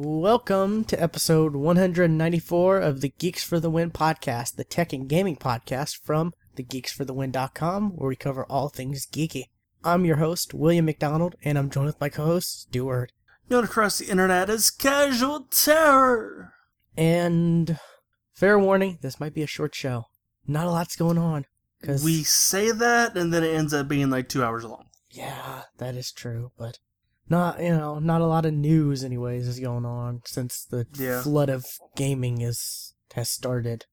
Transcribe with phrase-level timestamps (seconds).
[0.00, 5.34] Welcome to episode 194 of the Geeks for the Win podcast, the tech and gaming
[5.34, 9.46] podcast from thegeeksforthewin.com, where we cover all things geeky.
[9.82, 13.10] I'm your host, William McDonald, and I'm joined with my co host, Stuart.
[13.50, 16.52] Known across the internet as Casual Terror.
[16.96, 17.80] And
[18.34, 20.04] fair warning, this might be a short show.
[20.46, 21.44] Not a lot's going on.
[21.82, 24.84] Cause We say that, and then it ends up being like two hours long.
[25.10, 26.78] Yeah, that is true, but
[27.28, 31.22] not you know, not a lot of news anyways is going on since the Yeah.
[31.22, 31.66] flood of
[31.96, 33.86] gaming is has started.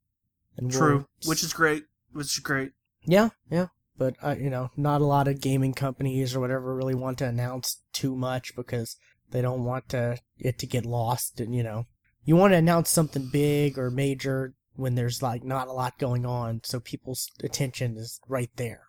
[0.58, 1.86] And True, which is great.
[2.12, 2.72] Which is great.
[3.04, 3.68] Yeah, yeah.
[3.98, 7.26] But uh, you know, not a lot of gaming companies or whatever really want to
[7.28, 8.98] announce too much because
[9.32, 11.86] they don't want to it to get lost and you know,
[12.24, 16.26] you want to announce something big or major when there's like not a lot going
[16.26, 18.84] on so people's attention is right there.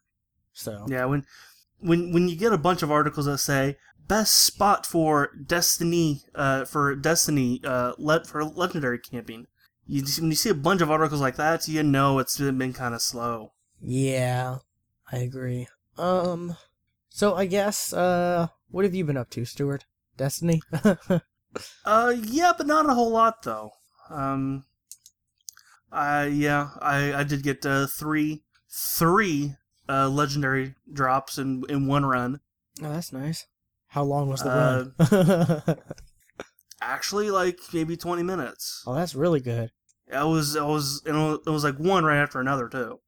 [0.53, 1.25] So, Yeah, when
[1.79, 3.77] when when you get a bunch of articles that say
[4.09, 9.47] best spot for Destiny, uh, for Destiny, uh, le- for legendary camping,
[9.87, 12.95] you when you see a bunch of articles like that, you know it's been kind
[12.95, 13.53] of slow.
[13.81, 14.59] Yeah,
[15.13, 15.69] I agree.
[15.99, 16.57] Um,
[17.09, 19.85] so I guess, uh, what have you been up to, Stuart?
[20.17, 20.61] Destiny?
[21.87, 23.71] Uh, yeah, but not a whole lot though.
[24.11, 24.65] Um,
[25.91, 29.55] I yeah, I I did get uh, three three
[29.89, 32.41] uh legendary drops in in one run.
[32.83, 33.47] oh, that's nice.
[33.97, 35.79] How long was the Uh, run?
[36.83, 38.85] Actually, like maybe twenty minutes.
[38.87, 39.71] oh, that's really good.
[40.13, 43.01] I was I was and it was like one right after another too,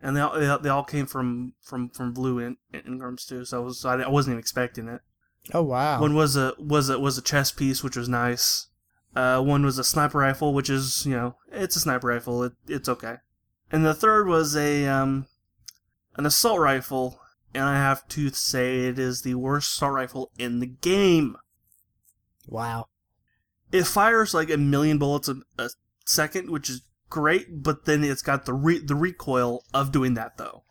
[0.00, 3.44] and they all, they all- came from from from blue in, engrams too.
[3.44, 5.00] So I was I wasn't even expecting it.
[5.52, 6.00] Oh, wow.
[6.00, 8.68] One was a was a was a chest piece, which was nice.
[9.16, 12.44] Uh, one was a sniper rifle, which is you know it's a sniper rifle.
[12.44, 13.16] It, it's okay.
[13.72, 15.26] And the third was a um
[16.14, 17.19] an assault rifle,
[17.54, 21.36] and I have to say it is the worst assault rifle in the game.
[22.46, 22.86] wow.
[23.72, 25.70] It fires like a million bullets a, a
[26.04, 30.38] second, which is great, but then it's got the re- the recoil of doing that
[30.38, 30.64] though.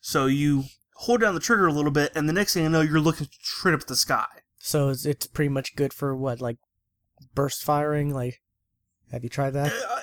[0.00, 2.82] So you hold down the trigger a little bit, and the next thing you know,
[2.82, 4.26] you're looking straight up at the sky.
[4.58, 6.58] So it's, it's pretty much good for what, like
[7.34, 8.12] burst firing?
[8.12, 8.40] Like,
[9.10, 9.72] have you tried that?
[9.72, 10.02] Uh,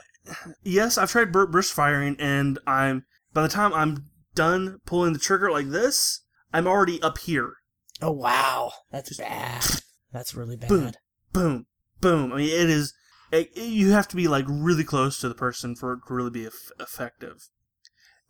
[0.63, 5.19] yes, I've tried bur- burst firing, and I'm by the time I'm done pulling the
[5.19, 6.21] trigger like this,
[6.53, 7.53] I'm already up here.
[8.01, 8.71] Oh, wow.
[8.91, 9.63] That's bad.
[10.11, 10.69] That's really bad.
[10.69, 10.91] Boom.
[11.31, 11.65] Boom,
[12.01, 12.33] boom.
[12.33, 12.93] I mean, it is.
[13.31, 16.13] It, it- you have to be like really close to the person for it to
[16.13, 17.49] really be eff- effective.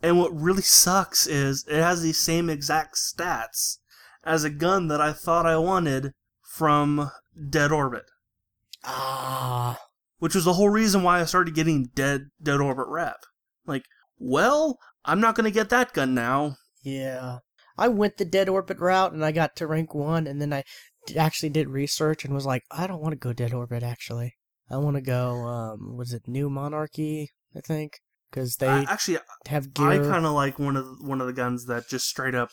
[0.01, 3.77] And what really sucks is it has the same exact stats
[4.23, 7.09] as a gun that I thought I wanted from
[7.49, 8.03] Dead Orbit,
[8.83, 9.79] Ah.
[10.19, 13.17] which was the whole reason why I started getting Dead Dead Orbit rep.
[13.65, 13.85] Like,
[14.17, 16.57] well, I'm not gonna get that gun now.
[16.83, 17.39] Yeah.
[17.77, 20.63] I went the dead orbit route and I got to rank one and then I
[21.17, 24.35] actually did research and was like, I don't want to go dead orbit actually.
[24.69, 27.99] I want to go, um, was it New Monarchy, I think?
[28.29, 29.87] Because they I- actually, have gear.
[29.87, 32.49] I kind of like one of the, one of the guns that just straight up,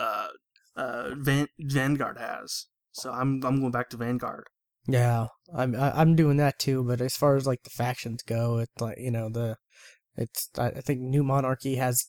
[0.00, 0.28] uh,
[0.76, 2.66] uh, Van- Vanguard has.
[2.92, 4.44] So I'm I'm going back to Vanguard.
[4.86, 6.82] Yeah, I'm I'm doing that too.
[6.84, 9.56] But as far as like the factions go, it's like you know the,
[10.16, 12.06] it's I think New Monarchy has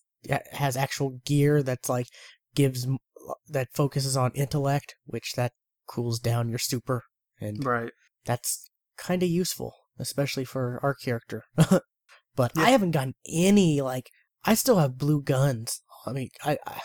[0.51, 2.07] has actual gear that's like
[2.55, 2.87] gives
[3.47, 5.53] that focuses on intellect, which that
[5.87, 7.03] cools down your super,
[7.39, 7.91] and Right.
[8.25, 11.43] that's kind of useful, especially for our character.
[12.35, 12.63] but Yeah.
[12.63, 14.09] I haven't gotten any like
[14.45, 15.81] I still have blue guns.
[16.05, 16.81] I mean, I I,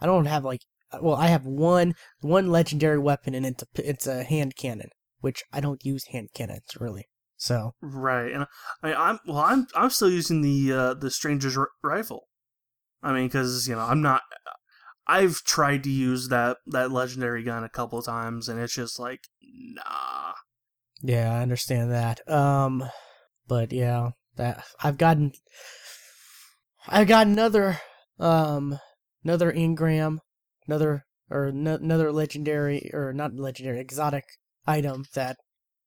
[0.00, 0.62] I don't have like
[1.00, 4.90] well, I have one one legendary weapon and it's a it's a hand cannon,
[5.20, 7.06] which I don't use hand cannons really.
[7.42, 8.30] So Right.
[8.30, 8.46] And
[8.84, 9.38] I, I'm well.
[9.38, 12.28] I'm I'm still using the uh, the Stranger's r- rifle.
[13.02, 14.22] I mean, because you know I'm not.
[15.08, 19.00] I've tried to use that that legendary gun a couple of times, and it's just
[19.00, 20.34] like nah.
[21.02, 22.20] yeah, I understand that.
[22.30, 22.84] Um,
[23.48, 25.32] but yeah, that I've gotten
[26.86, 27.80] I got another
[28.20, 28.78] um
[29.24, 30.18] another engram,
[30.68, 34.26] another or no, another legendary or not legendary exotic
[34.64, 35.38] item that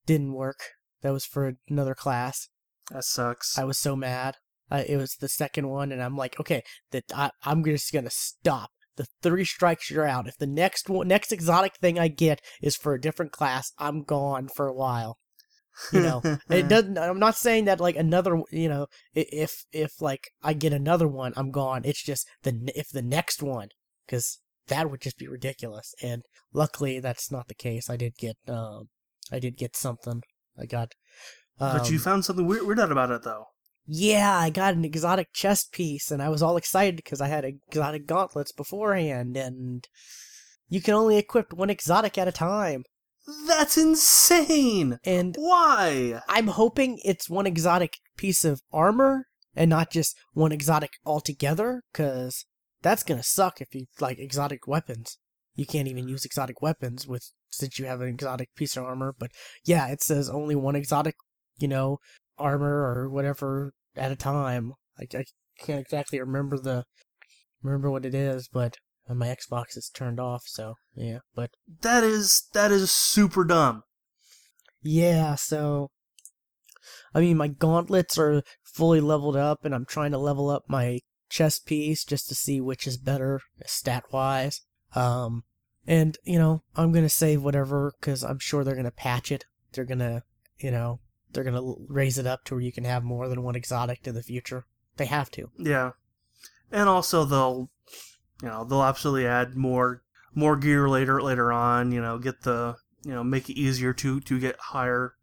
[0.05, 0.74] didn't work.
[1.05, 2.49] That was for another class.
[2.89, 3.59] That sucks.
[3.59, 4.37] I was so mad.
[4.71, 8.09] Uh, it was the second one, and I'm like, okay, that I, I'm just gonna
[8.09, 8.71] stop.
[8.95, 10.27] The three strikes you're out.
[10.27, 14.01] If the next one, next exotic thing I get is for a different class, I'm
[14.01, 15.19] gone for a while.
[15.91, 16.97] You know, it doesn't.
[16.97, 18.41] I'm not saying that like another.
[18.49, 21.83] You know, if if like I get another one, I'm gone.
[21.85, 23.67] It's just the if the next one,
[24.07, 25.93] because that would just be ridiculous.
[26.01, 27.91] And luckily, that's not the case.
[27.91, 28.89] I did get um,
[29.31, 30.23] I did get something.
[30.57, 30.93] I got.
[31.59, 33.47] Um, but you found something weird, weird out about it though.
[33.87, 37.45] yeah, I got an exotic chest piece, and I was all excited because I had
[37.45, 39.87] exotic gauntlets beforehand, and
[40.67, 42.83] you can only equip one exotic at a time.
[43.47, 44.99] That's insane.
[45.03, 46.21] And Why?
[46.27, 49.25] I'm hoping it's one exotic piece of armor
[49.55, 52.45] and not just one exotic altogether, because
[52.81, 55.17] that's gonna suck if you like exotic weapons.
[55.55, 59.13] You can't even use exotic weapons with since you have an exotic piece of armor.
[59.17, 59.31] But
[59.65, 61.15] yeah, it says only one exotic,
[61.57, 61.99] you know,
[62.37, 64.73] armor or whatever at a time.
[64.99, 65.25] I, I
[65.59, 66.85] can't exactly remember the
[67.61, 68.77] remember what it is, but
[69.09, 71.19] uh, my Xbox is turned off, so yeah.
[71.33, 71.51] But
[71.81, 73.83] That is that is super dumb.
[74.81, 75.89] Yeah, so
[77.13, 80.99] I mean my gauntlets are fully leveled up and I'm trying to level up my
[81.29, 84.61] chest piece just to see which is better stat wise.
[84.93, 85.43] Um
[85.87, 89.31] and you know, I'm going to save whatever cuz I'm sure they're going to patch
[89.31, 89.45] it.
[89.73, 90.23] They're going to,
[90.57, 90.99] you know,
[91.31, 94.07] they're going to raise it up to where you can have more than one exotic
[94.07, 94.65] in the future.
[94.97, 95.49] They have to.
[95.57, 95.91] Yeah,
[96.71, 97.69] and also they'll,
[98.41, 100.03] you know, they'll absolutely add more
[100.33, 101.91] more gear later later on.
[101.91, 105.15] You know, get the you know make it easier to to get higher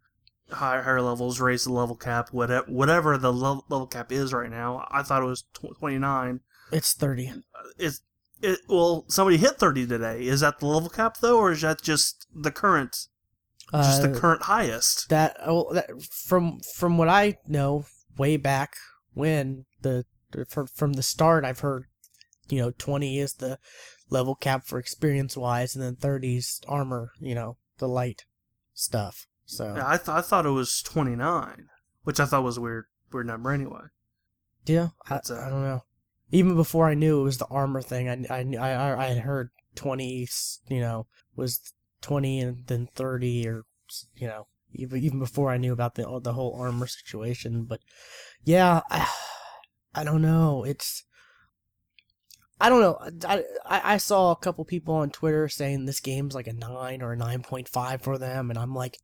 [0.50, 4.50] higher higher levels, raise the level cap, whatever whatever the level, level cap is right
[4.50, 4.86] now.
[4.90, 6.40] I thought it was twenty nine.
[6.70, 7.32] It's 30.
[7.76, 8.00] It's
[8.42, 11.80] it well somebody hit 30 today is that the level cap though or is that
[11.82, 13.08] just the current
[13.72, 17.86] just Uh, the current highest that, oh, that from from what I know,
[18.18, 18.74] way back
[19.14, 20.04] when the
[20.46, 21.86] from from the start, I've heard,
[22.50, 23.58] you know, twenty is the
[24.10, 27.12] level cap for experience wise, and then 30's armor.
[27.18, 28.26] You know, the light
[28.74, 29.26] stuff.
[29.46, 31.68] So yeah, I, th- I thought it was 29
[32.04, 33.82] which i thought was a weird weird number anyway
[34.64, 35.82] yeah, I, That's, uh, I don't know.
[36.32, 39.50] Even before I knew it was the armor thing, I I I, I- had heard
[39.74, 40.26] twenty.
[40.68, 41.06] You know,
[41.36, 43.64] was twenty and then thirty, or
[44.16, 47.64] you know, even even before I knew about the the whole armor situation.
[47.64, 47.80] But
[48.44, 49.08] yeah, I,
[49.94, 50.64] I don't know.
[50.64, 51.04] It's
[52.60, 52.98] I don't know.
[53.28, 57.02] I, I I saw a couple people on Twitter saying this game's like a nine
[57.02, 58.98] or a nine point five for them, and I'm like,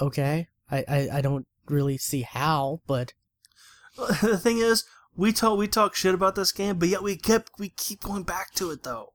[0.00, 3.12] okay, I, I I don't really see how, but
[4.22, 4.84] the thing is
[5.16, 8.22] we talk we talk shit about this game but yet we kept we keep going
[8.22, 9.10] back to it though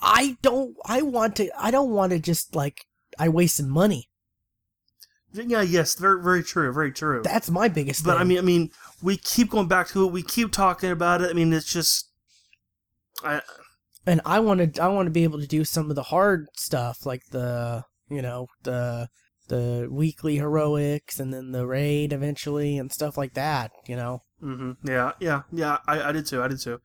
[0.00, 0.76] I don't.
[0.86, 1.50] I want to.
[1.58, 2.86] I don't want to just like
[3.18, 4.08] I wasted money.
[5.32, 8.04] yeah yes very very true very true That's my biggest.
[8.04, 8.20] but thing.
[8.20, 8.70] i mean i mean
[9.02, 12.10] we keep going back to it we keep talking about it i mean it's just
[13.22, 13.42] I,
[14.06, 14.82] and I want to.
[14.82, 18.22] I want to be able to do some of the hard stuff, like the you
[18.22, 19.08] know the
[19.48, 23.72] the weekly heroics, and then the raid eventually, and stuff like that.
[23.86, 24.22] You know.
[24.40, 26.80] Hmm yeah yeah yeah I, I did too i did too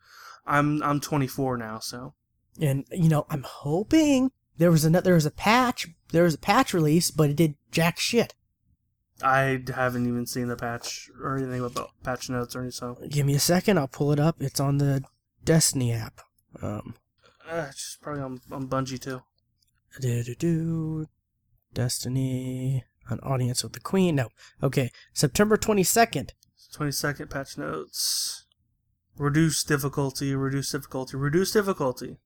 [0.46, 2.14] i'm i'm 24 now so
[2.60, 5.06] And you know, I'm hoping there was another.
[5.06, 5.88] There was a patch.
[6.12, 8.36] There was a patch release, but it did jack shit.
[9.24, 13.26] i haven't even seen the patch or anything about patch notes or anything so Give
[13.26, 13.78] me a second.
[13.80, 14.36] I'll pull it up.
[14.42, 15.04] It's on the
[15.46, 16.22] Destiny app.
[16.62, 16.96] Um.
[17.50, 19.22] uh, it's just probably on, on bungie too
[20.02, 21.08] Do do do.
[21.74, 22.84] Destiny.
[23.10, 24.16] An audience with the Queen.
[24.16, 24.28] No.
[24.62, 24.92] Okay.
[25.14, 26.30] September 22nd.
[26.76, 28.46] 22nd patch notes
[29.18, 32.18] reduce difficulty reduce difficulty reduce difficulty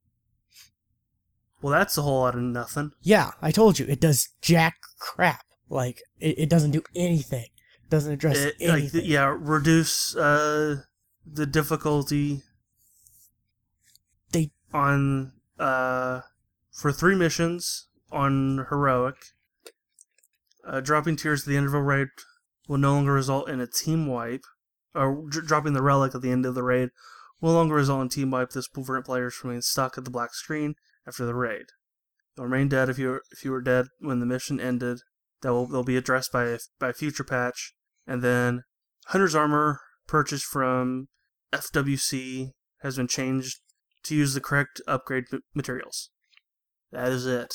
[1.62, 3.86] well that's a whole lot of nothing Yeah, I told you.
[3.88, 5.46] It does jack crap.
[5.68, 7.46] Like, it, it doesn't do anything.
[7.84, 9.06] It doesn't address It- like, anything.
[9.06, 10.82] yeah reduce uh
[11.26, 12.44] the difficulty
[14.32, 16.22] They- on uh
[16.72, 19.16] for three missions on heroic
[20.68, 22.08] uh, dropping tears at the end of a raid
[22.68, 24.44] will no longer result in a team wipe
[24.94, 26.89] or dr- dropping the relic at the end of the raid
[27.42, 30.04] will no longer result in team wipe this will prevent players from being stuck at
[30.06, 30.75] the black screen
[31.08, 31.66] after the raid
[32.38, 35.00] you'll remain dead if you if you were dead when the mission ended
[35.42, 37.74] that will they'll be addressed by a, by a future patch
[38.08, 38.63] and then
[39.08, 41.08] Hunter's armor purchased from
[41.54, 42.51] FWC
[42.82, 43.60] has been changed
[44.04, 46.10] to use the correct upgrade materials.
[46.92, 47.54] That is it.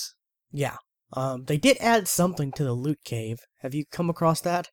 [0.53, 0.77] yeah.
[1.13, 3.39] Um, they did add something to the loot cave.
[3.63, 4.69] Have you come across that?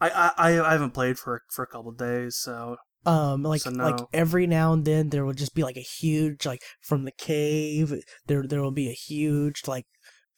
[0.00, 3.70] I I, I haven't played for for a couple of days, so Um, like So
[3.70, 7.12] like every now and then there will just be like a huge like from the
[7.12, 7.92] cave.
[8.26, 9.86] There there will be a huge like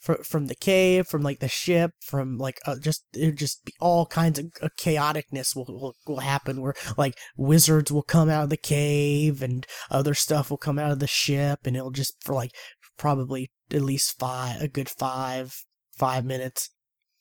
[0.01, 3.73] fr- from the cave, from like the ship, from like uh, just it just be
[3.81, 8.45] all kinds of uh, chaoticness will, will will happen where like wizards will come out
[8.45, 12.17] of the cave and other stuff will come out of the ship and it'll just
[12.25, 12.51] for like
[12.99, 15.55] probably at least five a good five
[15.97, 16.71] five minutes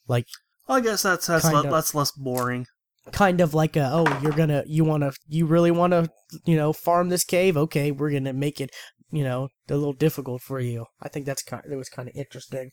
[0.07, 0.25] like
[0.67, 1.69] I guess that's that's le- of.
[1.71, 2.65] that's less boring.
[3.11, 6.09] kind of like a oh you're gonna you want to you really want to
[6.45, 8.71] you know farm this cave okay we're gonna make it
[9.11, 12.15] you know a little difficult for you i think that's kind that was kind of
[12.15, 12.71] interesting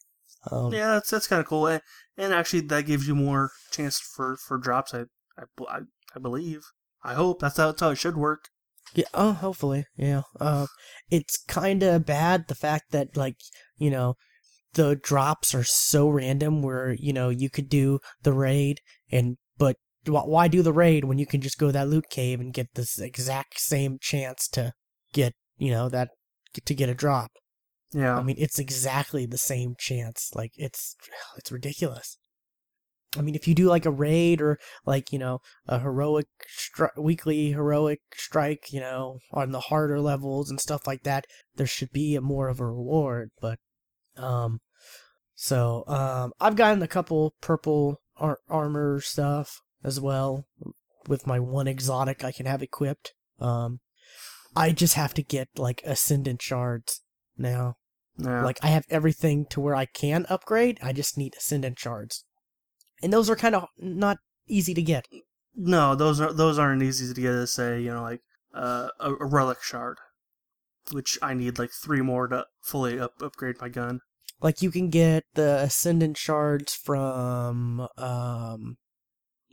[0.51, 1.83] um Yeah, that's that's kind of cool, and,
[2.17, 4.95] and actually that gives you more chance for for drops.
[4.95, 5.03] I
[5.69, 5.81] I,
[6.17, 6.63] I believe.
[7.05, 8.49] I hope that's how, that's how it should work.
[8.95, 10.67] yeah oh hopefully yeah uh
[11.11, 13.37] it's kind of bad the fact that like
[13.77, 14.15] you know
[14.75, 19.77] the drops are so random where you know you could do the raid and but
[20.07, 22.75] why do the raid when you can just go to that loot cave and get
[22.75, 24.73] this exact same chance to
[25.13, 26.11] get you know that
[26.65, 27.31] to get a drop?
[27.95, 28.17] Yeah.
[28.17, 30.31] i mean it's exactly the same chance.
[30.35, 30.97] Like it's
[31.37, 32.19] it's ridiculous.
[33.17, 36.97] I mean if you do like a raid or like you know a heroic stri-
[36.99, 41.27] weekly heroic strike you know on the harder levels and stuff like that
[41.57, 43.59] there should be a more of a reward but
[44.17, 44.61] um
[45.35, 50.47] so um i've gotten a couple purple ar- armor stuff as well
[51.09, 53.81] with my one exotic i can have equipped um
[54.55, 57.01] i just have to get like ascendant shards
[57.37, 57.77] now
[58.19, 58.45] yeah.
[58.45, 60.79] like I have everything to where I can upgrade.
[60.83, 62.25] I just need ascendant shards,
[63.03, 65.07] and those are kind of not easy to get.
[65.55, 67.33] no, those are those aren't easy to get.
[67.33, 68.21] To say you know like
[68.55, 69.99] uh, a, a relic shard,
[70.91, 74.01] which I need like three more to fully up, upgrade my gun.
[74.41, 78.77] Like you can get the ascendant shards from um,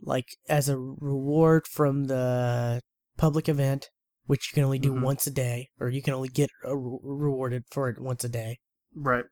[0.02, 2.80] like as a reward from the
[3.16, 3.90] public event,
[4.26, 5.02] which you can only do Mhm.
[5.02, 8.28] once a day, or you can only get a re- rewarded for it once a
[8.28, 8.58] day.
[8.94, 9.24] Right.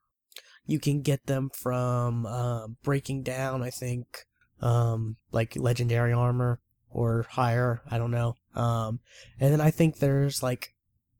[0.67, 4.25] you can get them from um, breaking down i think
[4.61, 9.01] um, like legendary armor or higher i don't know um,
[9.41, 10.75] and then i think there's like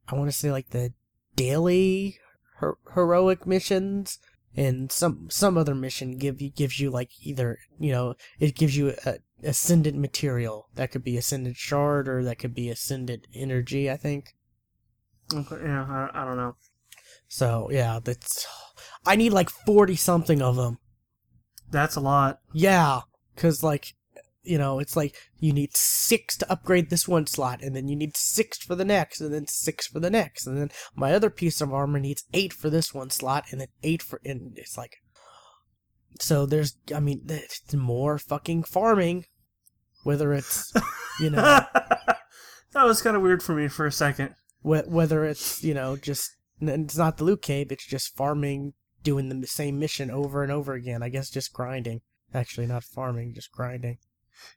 [0.09, 0.93] i want to say like the
[1.37, 2.17] daily
[2.57, 4.19] her- heroic missions
[4.57, 8.77] and some some other mission give you gives you like either you know it gives
[8.77, 13.91] you a ascendant material that could be ascendant shard or that could be ascendant energy
[13.91, 14.35] i think
[15.33, 15.57] Okay.
[15.63, 15.85] Yeah.
[15.85, 16.57] I, I don't know.
[17.29, 18.47] so yeah that's
[19.07, 20.79] i need like 40 something of them
[21.71, 22.41] That's a lot.
[22.55, 23.01] Yeah,
[23.35, 23.95] because like,
[24.49, 27.95] you know, it's like you need six to upgrade this one slot, and then you
[27.95, 31.29] need six for the next, and then six for the next, and then my other
[31.29, 34.79] piece of armor needs eight for this one slot, and then eight for, and it's
[34.79, 34.97] like,
[36.19, 39.27] so there's, I mean, there's more fucking farming,
[40.03, 40.73] whether it's,
[41.21, 41.43] you know,
[42.73, 44.35] that was kind of weird for me for a second.
[44.63, 49.29] whether it's you know just, and it's not the loot cave, it's just farming, doing
[49.29, 51.03] the same mission over and over again.
[51.03, 52.01] I guess just grinding.
[52.33, 53.99] Actually, not farming, just grinding.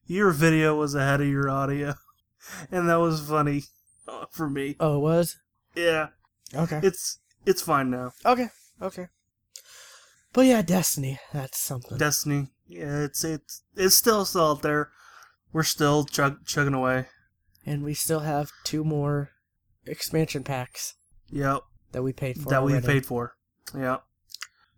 [0.05, 1.95] Your video was ahead of your audio,
[2.71, 3.63] and that was funny
[4.07, 4.75] uh, for me.
[4.79, 5.37] Oh, it was
[5.75, 6.07] Yeah,
[6.55, 6.79] okay.
[6.83, 8.13] it's it's fine now.
[8.25, 8.49] Okay,
[8.81, 9.07] okay.
[10.33, 11.97] But yeah, Destiny, that's something.
[11.97, 14.89] Destiny, yeah, it's it's it's still still out there.
[15.53, 17.07] We're still chug, chugging away.
[17.65, 19.31] and we still have two more
[19.85, 20.93] expansion packs
[21.29, 21.61] Yep,
[21.91, 22.49] that we paid for.
[22.49, 23.35] that we paid for.
[23.77, 23.97] Yeah,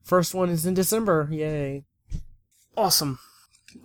[0.04, 1.28] First one is in December.
[1.32, 1.86] Yay.
[2.76, 3.20] awesome.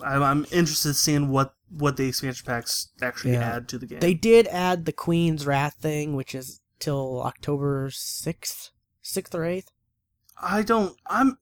[0.03, 3.57] I'm, I'm interested in seeing what what the expansion packs actually Yeah.
[3.57, 4.01] add to the game.
[4.01, 8.71] They did add the Queen's Wrath thing, which is till October 6th?
[9.05, 9.67] 6th or 8th?
[10.43, 10.97] I don't.
[11.07, 11.39] I'm.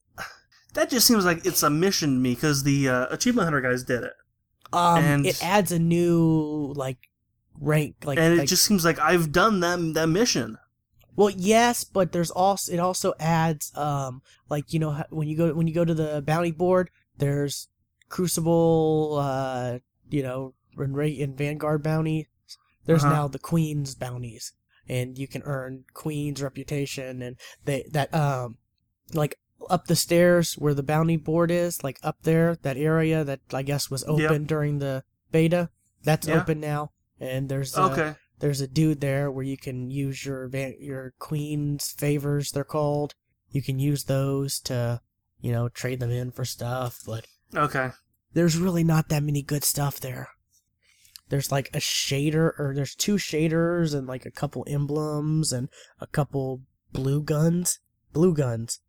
[0.74, 3.82] That just seems like it's a mission to me because the uh, achievement hunter guys
[3.84, 4.12] did it,
[4.72, 6.98] Um, And- it adds a new, like,
[7.58, 7.96] rank.
[8.04, 10.58] Like, and it like- just seems like I've done them that mission.
[11.14, 15.54] Well, yes, but there's also it also adds um like you know when you go
[15.54, 17.68] when you go to the bounty board, there's
[18.08, 19.78] Crucible, uh,
[20.10, 22.28] you know, and and Vanguard bounty.
[22.84, 23.12] There's Uh-huh.
[23.14, 24.52] now the Queen's bounties,
[24.88, 28.58] and you can earn Queen's reputation, and they that um
[29.12, 33.40] like up the stairs where the bounty board is, like up there, that area that
[33.52, 35.70] I guess was open during the beta,
[36.04, 36.40] that's Yeah.
[36.40, 38.14] open now, and there's Okay.
[38.38, 40.48] there's a dude there where you can use your
[40.78, 43.14] your queen's favors they're called
[43.50, 45.00] you can use those to
[45.40, 47.90] you know trade them in for stuff but Okay.
[48.32, 50.28] there's really not that many good stuff there.
[51.28, 55.68] There's like a shader or there's two shaders and like a couple emblems and
[56.00, 56.62] a couple
[56.92, 57.80] blue guns.
[58.12, 58.80] Blue guns.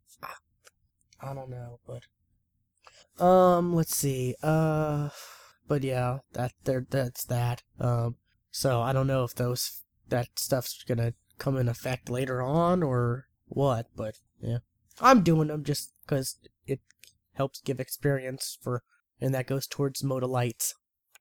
[1.20, 5.10] I don't know but um let's see uh
[5.68, 8.18] but yeah that there that's that um
[8.52, 13.28] so i don't know if those that stuff's gonna come in effect later on or
[13.48, 14.60] what but yeah.
[15.00, 16.38] I'm doing them just because
[17.38, 18.82] helps give experience for
[19.22, 20.64] and that goes towards motes of light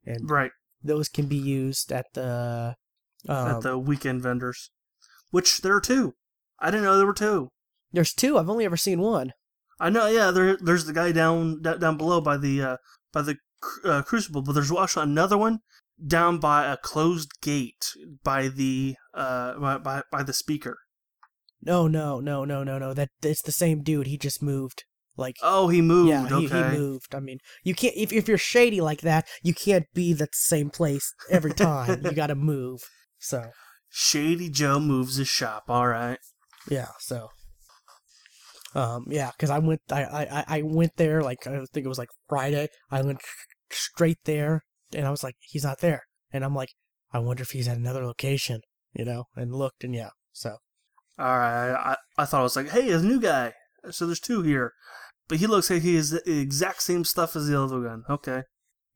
[0.04, 0.50] and Right.
[0.82, 2.74] those can be used at the
[3.28, 4.70] um, At the weekend vendors,
[5.30, 6.14] which there are two.
[6.60, 7.48] I didn't know there were two.
[7.92, 9.32] there's two i've only ever seen one
[9.78, 10.06] I know.
[10.06, 10.30] Yeah.
[10.30, 10.56] There.
[10.56, 12.76] There's the guy down down below by the uh,
[13.12, 13.36] by the
[13.84, 15.58] uh, crucible, but there's also another one
[16.06, 17.84] down by a closed gate
[18.24, 20.78] by the uh by by, by the speaker.
[21.62, 24.84] no no no no no no that it's the same dude he just moved
[25.16, 26.10] like Oh, he moved.
[26.10, 26.70] yeah he, okay.
[26.70, 30.12] he moved i mean you can't if, if you're shady like that you can't be
[30.12, 32.80] the same place every time you gotta move
[33.18, 33.50] so
[33.88, 35.64] Shady Joe moves his shop.
[35.68, 36.18] All right.
[36.68, 37.28] yeah so
[38.74, 41.98] Um, yeah, because I went, I, I, I went there like I think it was
[41.98, 42.68] like Friday.
[42.90, 43.20] I went
[43.70, 46.70] straight there, and I was like, he's not there, and I'm like,
[47.12, 48.60] I wonder if he's at another location,
[48.92, 50.56] you know, and looked, and yeah, so
[51.18, 53.54] All right, I, I thought I was like, hey, there's a new guy.
[53.90, 54.72] So there's two here,
[55.28, 58.04] but he looks like he is the exact same stuff as the other gun.
[58.08, 58.42] Okay,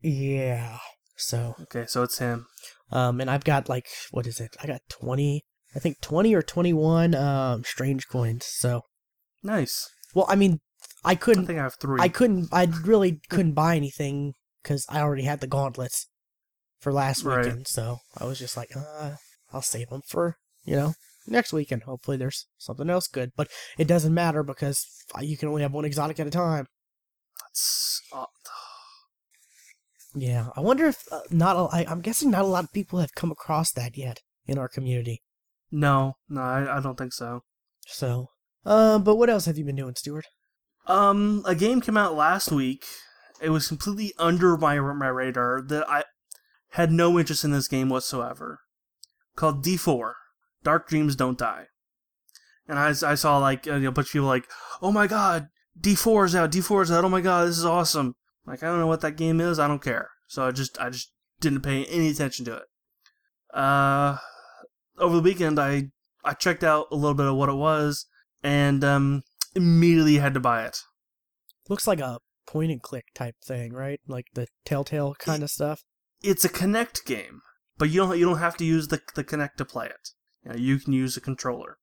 [0.00, 0.78] yeah,
[1.16, 2.46] so okay, so it's him.
[2.92, 4.56] um, and I've got like what is it?
[4.62, 5.44] I got twenty,
[5.74, 8.46] I think twenty or twenty one um strange coins.
[8.46, 8.82] So
[9.42, 9.88] Nice.
[10.14, 10.60] well, I mean,
[11.04, 12.00] I I couldn't, think I have three.
[12.00, 16.08] I couldn't, I really couldn't buy anything because I already had the gauntlets
[16.80, 17.44] for last Right.
[17.46, 17.66] weekend.
[17.68, 19.12] So I was just like, uh,
[19.52, 20.92] I'll save them for you know
[21.26, 21.84] next weekend.
[21.84, 23.32] Hopefully, there's something else good.
[23.36, 23.48] But
[23.78, 24.86] it doesn't matter because
[25.20, 26.66] you can only have one exotic at a time.
[27.40, 28.26] That's, uh,
[30.14, 31.56] Yeah, I wonder if uh, not.
[31.56, 34.58] A, I, I'm guessing not a lot of people have come across that yet in
[34.58, 35.22] our community.
[35.70, 37.42] no, no, I, I don't think so.
[37.86, 38.30] So,
[38.66, 40.26] uh, but what else have you been doing, Stuart?
[40.88, 42.84] Um, a game came out last week.
[43.40, 46.04] It was completely under my my radar that I
[46.70, 48.60] had no interest in this game whatsoever.
[49.36, 50.12] Called D4,
[50.62, 51.66] Dark Dreams Don't Die.
[52.68, 54.46] And I, I saw like uh, you know, a bunch of people like,
[54.80, 55.48] oh my god,
[55.80, 58.14] D4 is out, D4 is out, oh my god, this is awesome.
[58.46, 60.10] Like I don't know what that game is, I don't care.
[60.28, 62.62] So I just I just didn't pay any attention to it.
[63.52, 64.18] Uh,
[64.98, 65.90] over the weekend I
[66.24, 68.06] I checked out a little bit of what it was
[68.42, 69.22] and um
[69.54, 70.78] immediately had to buy it.
[71.68, 74.00] Looks like a point and click type thing, right?
[74.06, 75.84] Like the Telltale kind of stuff.
[76.22, 77.40] It's a Kinect game,
[77.78, 80.10] but you don't you don't have to use the the Kinect to play it.
[80.44, 81.78] You, know, you can use a controller.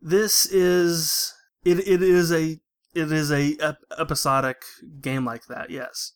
[0.00, 1.86] This is it.
[1.86, 2.60] It is a
[2.94, 4.62] it is a ep- episodic
[5.00, 5.70] game like that.
[5.70, 6.12] Yes,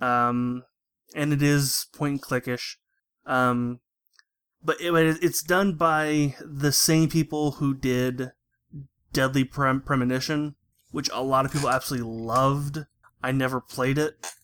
[0.00, 0.64] um,
[1.14, 2.76] and it is point and clickish.
[3.26, 3.80] Um,
[4.62, 8.32] but it, it's done by the same people who did
[9.12, 10.56] Deadly Prem- Premonition,
[10.90, 12.84] which a lot of people absolutely loved.
[13.22, 14.34] I never played it,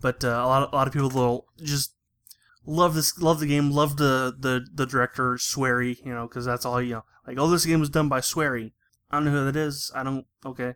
[0.00, 1.94] but uh, a lot of, a lot of people will just
[2.66, 6.64] love this, love the game, love the the the director Swery, you know, because that's
[6.64, 7.04] all you know.
[7.26, 8.72] Like, oh, this game was done by Swery.
[9.10, 9.90] I don't know who that is.
[9.94, 10.26] I don't.
[10.44, 10.74] Okay.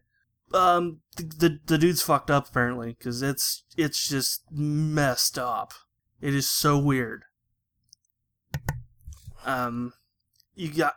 [0.53, 5.73] Um, the the, the dude's fucked up apparently because it's it's just messed up.
[6.21, 7.25] It is so weird.
[9.45, 9.95] Um,
[10.55, 10.97] you got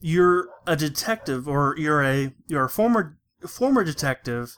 [0.00, 4.56] you're a detective or you're a you're a former former detective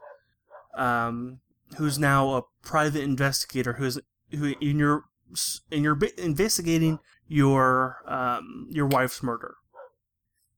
[0.74, 1.40] um
[1.76, 3.98] who's now a private investigator who's
[4.30, 5.04] who in your
[5.70, 9.54] and you're investigating your um your wife's murder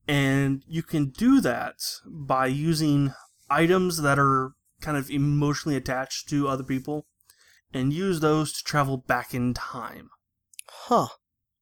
[0.07, 3.13] and you can do that by using
[3.49, 7.05] items that are kind of emotionally attached to other people
[7.73, 10.09] and use those to travel back in time
[10.69, 11.07] Huh.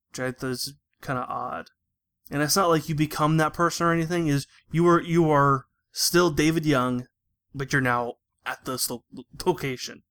[0.10, 1.68] which I thought is kind of odd.
[2.32, 4.28] And it's not like you become that person or anything.
[4.28, 7.08] Is you are you are still David Young,
[7.54, 8.14] but you're now
[8.46, 9.04] at this lo-
[9.46, 10.04] location.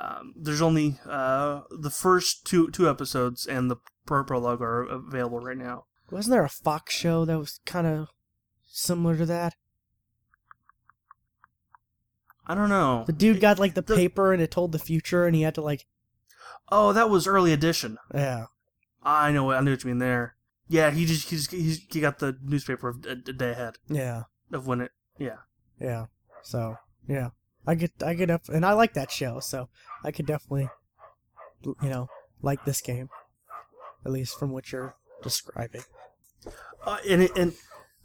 [0.00, 5.40] Um, there's only uh, the first two two episodes and the pro- prologue are available
[5.40, 5.84] right now.
[6.10, 8.08] Wasn't there a Fox show that was kind of
[8.66, 9.54] similar to that?
[12.46, 13.04] I don't know.
[13.06, 15.54] The dude got like the The- paper and it told the future, and he had
[15.54, 15.86] to like,
[16.72, 17.98] Oh, that was early edition.
[18.14, 18.46] yeah,
[19.02, 19.44] I know.
[19.44, 20.36] what I knew what you mean there.
[20.68, 24.22] Yeah, he just he just, he, he got the newspaper a, a day ahead yeah,
[24.52, 24.92] of when it.
[25.18, 25.38] Yeah.
[25.80, 26.06] yeah.
[26.42, 26.76] So
[27.08, 27.30] yeah,
[27.66, 29.68] I get I get up, and I like that show, so
[30.04, 30.68] I could definitely,
[31.64, 32.08] you know,
[32.42, 33.08] like this game,
[34.04, 35.82] at least from what you're describing.
[36.84, 37.52] Uh, and and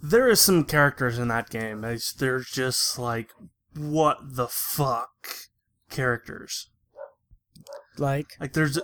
[0.02, 1.86] there is some characters in that game.
[2.18, 3.32] They're just like
[3.76, 5.36] what the fuck
[5.90, 6.70] characters.
[7.98, 8.78] Like, Like there's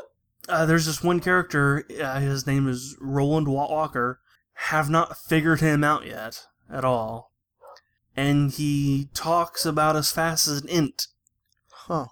[0.47, 1.85] uh, there's this one character.
[2.01, 4.19] Uh, his name is Roland Walker.
[4.65, 7.30] Have not figured him out yet at all,
[8.15, 11.07] and he talks about as fast as an int.
[11.69, 12.07] huh?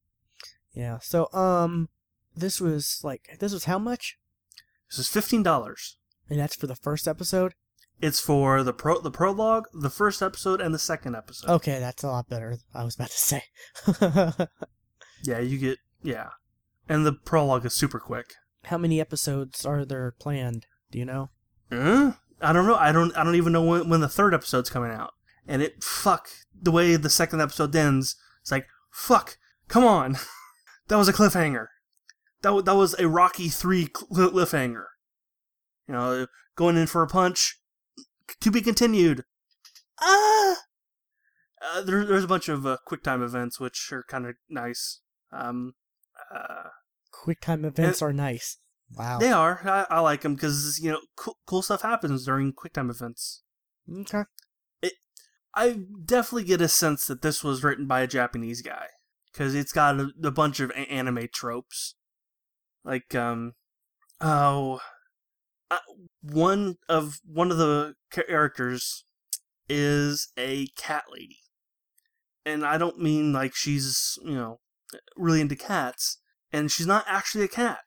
[0.74, 1.00] yeah.
[1.02, 1.90] So um,
[2.36, 4.18] this was like this was how much?
[4.90, 5.98] This is fifteen dollars.
[6.30, 7.54] And that's for the first episode.
[8.02, 11.50] It's for the pro the prologue, the first episode, and the second episode.
[11.50, 12.58] Okay, that's a lot better.
[12.74, 13.44] I was about to say.
[15.24, 16.30] Yeah, you get yeah,
[16.88, 18.34] and the prologue is super quick.
[18.66, 20.66] How many episodes are there planned?
[20.92, 21.30] Do you know?
[21.72, 22.14] Huh?
[22.42, 22.76] I don't know.
[22.76, 23.16] I don't.
[23.18, 25.12] I don't even know when, when the third episode's coming out.
[25.48, 28.16] And it fuck the way the second episode ends.
[28.42, 29.38] It's like fuck.
[29.68, 30.18] Come on,
[30.88, 31.68] that was a cliffhanger.
[32.42, 34.86] That that was a Rocky three cl- cliffhanger.
[35.88, 37.60] You know, going in for a punch.
[38.42, 39.24] To be continued.
[40.02, 40.56] Uh,
[41.62, 45.02] uh there, there's a bunch of uh, QuickTime events which are kind of nice.
[45.32, 45.74] Um,
[46.34, 46.70] uh,
[47.14, 48.58] QuickTime events are nice.
[48.96, 49.20] Wow.
[49.20, 49.62] They are.
[49.66, 53.44] I, I like them because you know cool, cool stuff happens during QuickTime events.
[53.92, 54.24] Okay.
[54.82, 54.94] It,
[55.56, 58.88] I definitely get a sense that this was written by a Japanese guy
[59.32, 61.96] because it's got a, a bunch of a- anime tropes,
[62.84, 63.54] like um,
[64.22, 64.80] oh,
[65.72, 65.78] uh,
[66.22, 69.04] one of one of the characters
[69.68, 71.40] is a cat lady,
[72.46, 74.60] and I don't mean like she's you know
[75.16, 76.20] really into cats,
[76.52, 77.84] and she's not actually a cat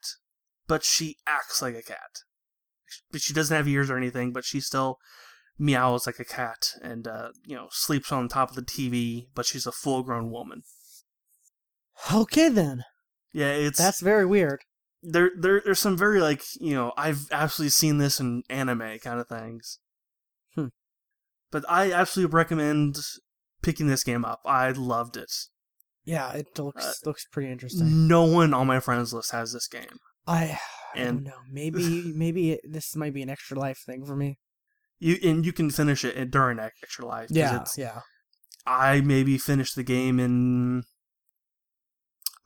[0.67, 2.21] but she acts like a cat.
[3.11, 4.97] But she doesn't have ears or anything, but she still
[5.57, 9.27] meows like a cat and uh, you know sleeps on top of the TV.
[9.33, 10.63] But she's a full-grown woman.
[12.13, 12.83] Okay then.
[13.33, 14.61] Yeah, it's that's very weird.
[15.05, 19.19] There, there, there's some very like you know I've absolutely seen this in anime kind
[19.19, 19.79] of things.
[20.55, 20.67] Hmm.
[21.51, 22.97] But I absolutely recommend
[23.61, 24.41] picking this game up.
[24.45, 25.31] I loved it.
[26.05, 28.07] Yeah, it looks uh, looks pretty interesting.
[28.07, 29.99] No one on my friends list has this game.
[30.27, 30.59] I,
[30.95, 31.39] I and, don't know.
[31.51, 34.37] Maybe maybe this might be an extra life thing for me.
[34.99, 37.27] You and you can finish it during extra life.
[37.29, 38.01] Yeah, yeah.
[38.65, 40.83] I maybe finished the game in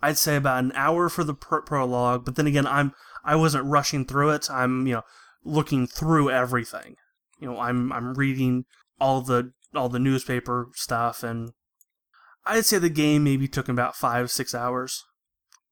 [0.01, 3.65] I'd say about an hour for the pr- prologue, but then again, I'm I wasn't
[3.65, 4.49] rushing through it.
[4.49, 5.01] I'm you know
[5.43, 6.95] looking through everything.
[7.39, 8.65] You know, I'm I'm reading
[8.99, 11.51] all the all the newspaper stuff, and
[12.45, 15.03] I'd say the game maybe took about five six hours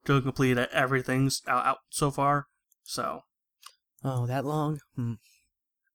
[0.05, 2.47] to complete everything's out, out so far.
[2.83, 3.21] So.
[4.03, 4.79] Oh, that long?
[4.95, 5.13] Hmm.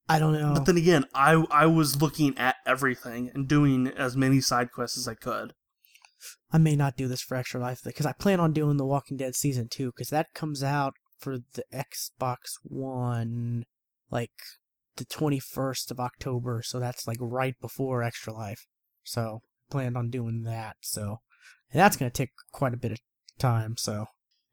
[0.08, 0.54] I don't know.
[0.54, 4.98] But then again, I I was looking at everything and doing as many side quests
[4.98, 5.54] as I could.
[6.52, 9.16] I may not do this for Extra Life because I plan on doing The Walking
[9.16, 13.64] Dead season two because that comes out for the Xbox One
[14.10, 14.32] like
[14.96, 18.66] the twenty first of October, so that's like right before Extra Life.
[19.04, 20.76] So planned on doing that.
[20.80, 21.20] So
[21.72, 22.98] and that's gonna take quite a bit of
[23.38, 23.76] time.
[23.76, 24.06] So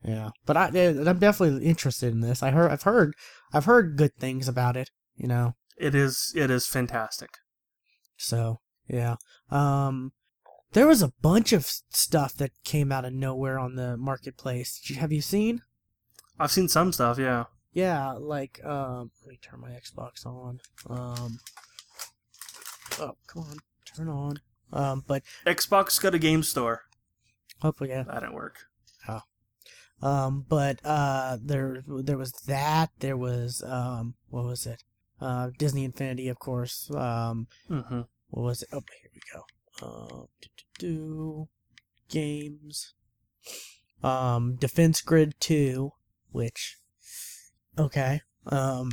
[0.03, 2.43] yeah, but I I'm definitely interested in this.
[2.43, 3.13] I heard I've heard
[3.53, 4.91] I've heard good things about it.
[5.15, 7.29] You know, it is it is fantastic.
[8.15, 9.15] So yeah,
[9.49, 10.11] um,
[10.73, 14.81] there was a bunch of stuff that came out of nowhere on the marketplace.
[14.97, 15.61] Have you seen?
[16.39, 17.17] I've seen some stuff.
[17.17, 17.45] Yeah.
[17.73, 20.59] Yeah, like um, let me turn my Xbox on.
[20.89, 21.39] Um,
[22.99, 24.41] oh come on, turn on.
[24.73, 26.83] Um, but Xbox got a game store.
[27.61, 28.03] Hopefully, yeah.
[28.03, 28.65] That didn't work.
[29.07, 29.21] Oh.
[30.01, 32.89] Um, but uh, there there was that.
[32.99, 34.83] There was um, what was it?
[35.21, 36.89] Uh, Disney Infinity, of course.
[36.95, 38.01] Um, mm-hmm.
[38.29, 38.69] what was it?
[38.73, 39.43] Oh, here we go.
[39.81, 40.23] Uh,
[40.79, 41.47] do,
[42.09, 42.93] games.
[44.03, 45.91] Um, Defense Grid Two,
[46.31, 46.77] which
[47.77, 48.21] okay.
[48.45, 48.91] Um,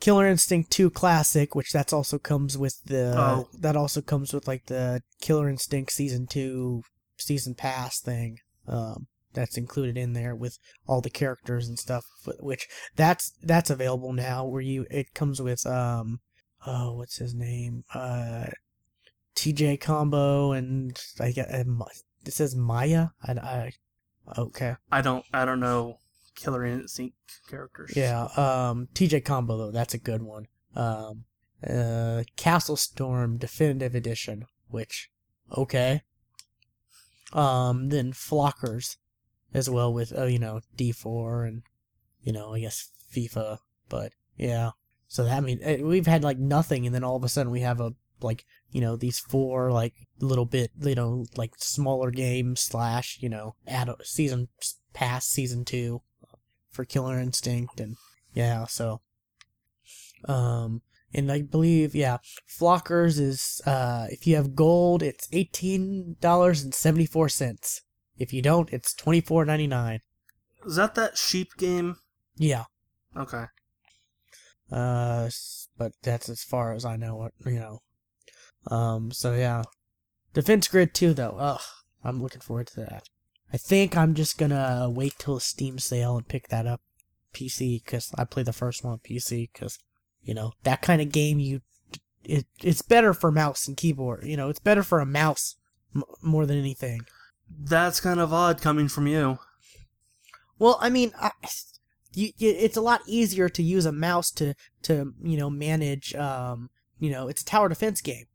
[0.00, 3.48] Killer Instinct 2 Classic, which that's also comes with the oh.
[3.58, 6.82] that also comes with like the Killer Instinct Season 2
[7.16, 8.38] season pass thing.
[8.68, 12.06] Um, that's included in there with all the characters and stuff
[12.38, 16.20] which that's that's available now where you it comes with um
[16.66, 18.46] oh what's his name uh
[19.34, 23.08] TJ combo and I get it says Maya?
[23.22, 23.72] I, I
[24.38, 24.76] okay.
[24.90, 25.98] I don't I don't know
[26.34, 27.16] Killer Instinct
[27.48, 27.92] characters.
[27.96, 30.46] Yeah um TJ combo though that's a good one.
[30.74, 31.24] Um
[31.68, 35.10] uh Castle Storm Definitive Edition which
[35.56, 36.02] okay.
[37.32, 38.96] Um then Flockers
[39.52, 41.62] as well with oh you know D4 and
[42.22, 44.70] you know I guess FIFA, but yeah.
[45.06, 47.52] So that I mean eh, we've had like nothing, and then all of a sudden
[47.52, 52.10] we have a like you know these four like little bit you know like smaller
[52.10, 54.48] games slash you know add season
[54.92, 56.02] pass season two
[56.70, 57.96] for Killer Instinct and
[58.34, 59.00] yeah so
[60.26, 66.62] um and I believe yeah Flockers is uh if you have gold it's eighteen dollars
[66.62, 67.82] and seventy four cents
[68.16, 70.00] if you don't, it's twenty four ninety nine.
[70.64, 71.96] Is that that sheep game?
[72.36, 72.64] Yeah.
[73.16, 73.44] Okay.
[74.70, 75.28] Uh,
[75.76, 77.28] but that's as far as I know.
[77.44, 77.82] You know.
[78.70, 79.10] Um.
[79.10, 79.62] So yeah,
[80.32, 81.36] Defense Grid two though.
[81.38, 81.60] Ugh,
[82.02, 83.08] I'm looking forward to that.
[83.52, 86.80] I think I'm just gonna wait till a Steam sale and pick that up
[87.32, 89.78] PC because I play the first one on PC because
[90.22, 91.60] you know that kind of game you
[92.24, 94.24] it it's better for mouse and keyboard.
[94.24, 95.56] You know, it's better for a mouse
[95.94, 97.02] m- more than anything.
[97.48, 99.38] That's kind of odd coming from you.
[100.58, 101.32] Well, I mean, I,
[102.14, 106.14] you, it's a lot easier to use a mouse to to you know manage.
[106.14, 108.26] Um, you know, it's a tower defense game.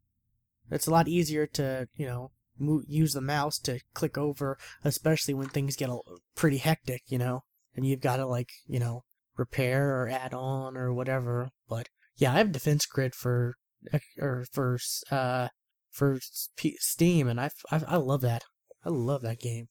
[0.72, 2.32] It's a lot easier to you know
[2.88, 6.00] use the mouse to click over, especially when things get a,
[6.36, 7.04] pretty hectic.
[7.08, 7.44] You know,
[7.76, 9.04] and you've got to like you know
[9.38, 11.50] repair or add on or whatever.
[11.68, 13.56] But yeah, I have defense grid for
[14.20, 14.80] or for
[15.12, 15.50] uh
[15.90, 18.44] for Steam, and I, I I love that.
[18.86, 19.68] I love that game.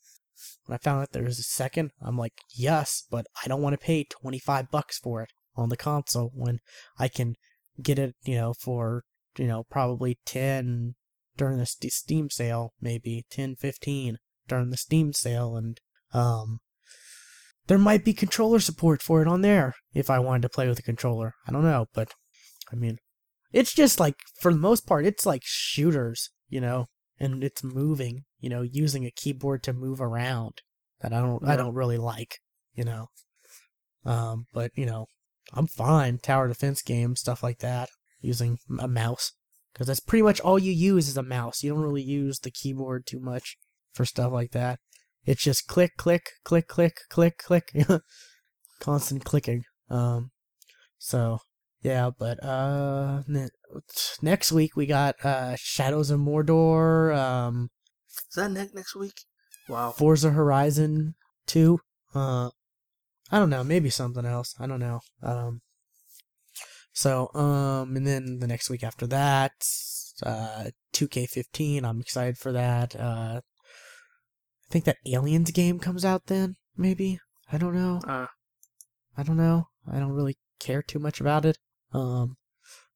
[0.67, 3.75] When I found out there was a second, I'm like, yes, but I don't want
[3.75, 6.61] to pay 25 bucks for it on the console when
[6.99, 7.35] I can
[7.83, 9.05] get it, you know, for
[9.38, 10.94] you know probably 10
[11.37, 15.81] during the Steam sale, maybe 10, 15 during the Steam sale, and
[16.12, 16.59] um,
[17.68, 20.79] there might be controller support for it on there if I wanted to play with
[20.79, 21.35] a controller.
[21.46, 22.12] I don't know, but
[22.72, 22.98] I mean,
[23.53, 26.87] it's just like for the most part, it's like shooters, you know,
[27.20, 30.62] and it's moving, you know, using a keyboard to move around
[31.01, 32.38] that I don't, I don't really like,
[32.74, 33.07] you know.
[34.05, 35.07] Um, but you know,
[35.53, 37.88] I'm fine tower defense games, stuff like that,
[38.20, 39.33] using a mouse
[39.72, 41.62] because that's pretty much all you use is a mouse.
[41.62, 43.57] You don't really use the keyboard too much
[43.92, 44.81] for stuff like that.
[45.24, 47.72] It's just click, click, click, click, click, click,
[48.81, 49.64] constant clicking.
[49.90, 50.31] Um,
[50.98, 51.38] so
[51.83, 53.50] yeah, but uh, ne-
[54.22, 57.70] next week we got uh Shadows of Mordor, um,
[58.09, 59.20] Is that next next week?
[59.68, 59.92] Wow.
[59.92, 61.14] Forza Horizon
[61.46, 61.81] two.
[62.14, 62.50] Uh,
[63.31, 64.54] I don't know, maybe something else.
[64.59, 65.00] I don't know.
[65.22, 65.61] Um,
[66.99, 69.53] so um, and then the next week after that,
[70.25, 71.85] uh, 2K15.
[71.85, 72.97] I'm excited for that.
[72.97, 76.57] Uh, I think that Aliens game comes out then.
[76.77, 77.21] Maybe
[77.53, 78.01] I don't know.
[78.05, 78.27] Uh,
[79.17, 79.69] I don't know.
[79.89, 81.57] I don't really care too much about it.
[81.93, 82.35] Um,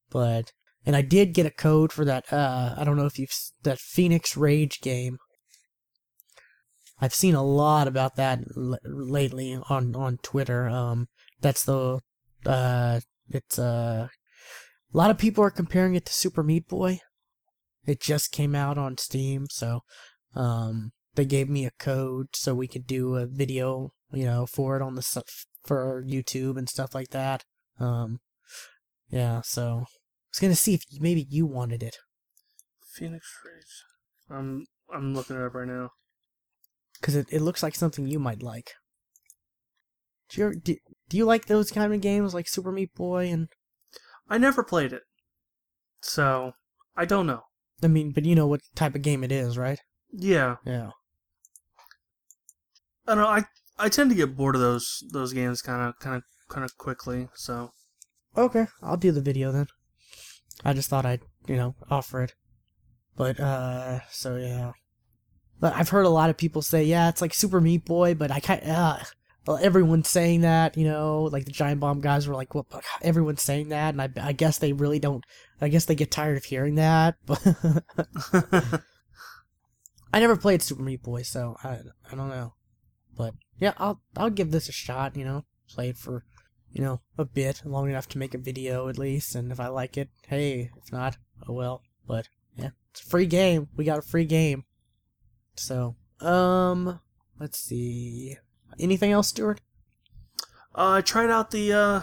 [0.09, 0.51] but
[0.85, 2.25] and I did get a code for that.
[2.31, 3.31] Uh, I don't know if you've
[3.63, 5.17] that Fenix Rage game.
[6.99, 10.67] I've seen a lot about that l- lately on on Twitter.
[10.67, 11.07] Um,
[11.39, 12.01] that's the
[12.45, 14.07] uh, it's uh,
[14.93, 16.99] a lot of people are comparing it to Super Meat Boy.
[17.85, 19.81] It just came out on Steam, so
[20.35, 24.75] um, they gave me a code so we could do a video, you know, for
[24.75, 25.23] it on the
[25.65, 27.43] for YouTube and stuff like that.
[27.79, 28.19] Um,
[29.09, 31.97] yeah, so I was gonna see if maybe you wanted it
[32.93, 33.83] Fenix Rage.
[34.29, 35.89] I'm I'm looking it up right now.
[36.99, 38.71] because it, it looks like something you might like.
[40.29, 40.75] Do you, do,
[41.13, 43.47] do you like those kind of games like Super Meat Boy and
[44.27, 45.03] I never played it,
[46.01, 46.53] so
[46.97, 47.41] I don't know.
[47.83, 49.77] I mean, but you know what type of game it is, right?
[50.11, 50.89] Yeah, Yeah.
[53.07, 53.27] I don't know.
[53.27, 53.43] I
[53.77, 56.75] I tend to get bored of those those games kind of kind of kind of
[56.79, 57.27] quickly.
[57.35, 57.69] So
[58.35, 59.67] Okay, I'll do the video then.
[60.65, 62.33] I just thought I'd, you know, offer it.
[63.15, 64.71] But, uh, so yeah.
[65.59, 68.31] But I've heard a lot of people say, yeah, it's like Super Meat Boy, but
[68.31, 68.97] I can't, uh,
[69.47, 72.65] everyone's saying that, you know, like the Giant Bomb guys were like, well,
[73.01, 75.23] everyone's saying that, and I, I guess they really don't,
[75.61, 77.15] I guess they get tired of hearing that,
[80.13, 81.79] I never played Super Meat Boy, so I,
[82.11, 82.53] I don't know.
[83.15, 86.23] But, yeah, I'll, I'll give this a shot, you know, play it for
[86.73, 89.67] you know, a bit, long enough to make a video at least, and if I
[89.67, 91.83] like it, hey, if not, oh well.
[92.07, 92.27] But
[92.57, 93.69] yeah, it's a free game.
[93.75, 94.65] We got a free game.
[95.55, 96.99] So, um,
[97.39, 98.37] let's see.
[98.79, 99.61] Anything else, Stuart?
[100.75, 102.01] uh, I tried out the uh,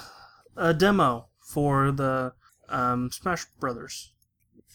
[0.56, 2.32] uh, demo for the
[2.68, 4.12] um, Smash Brothers.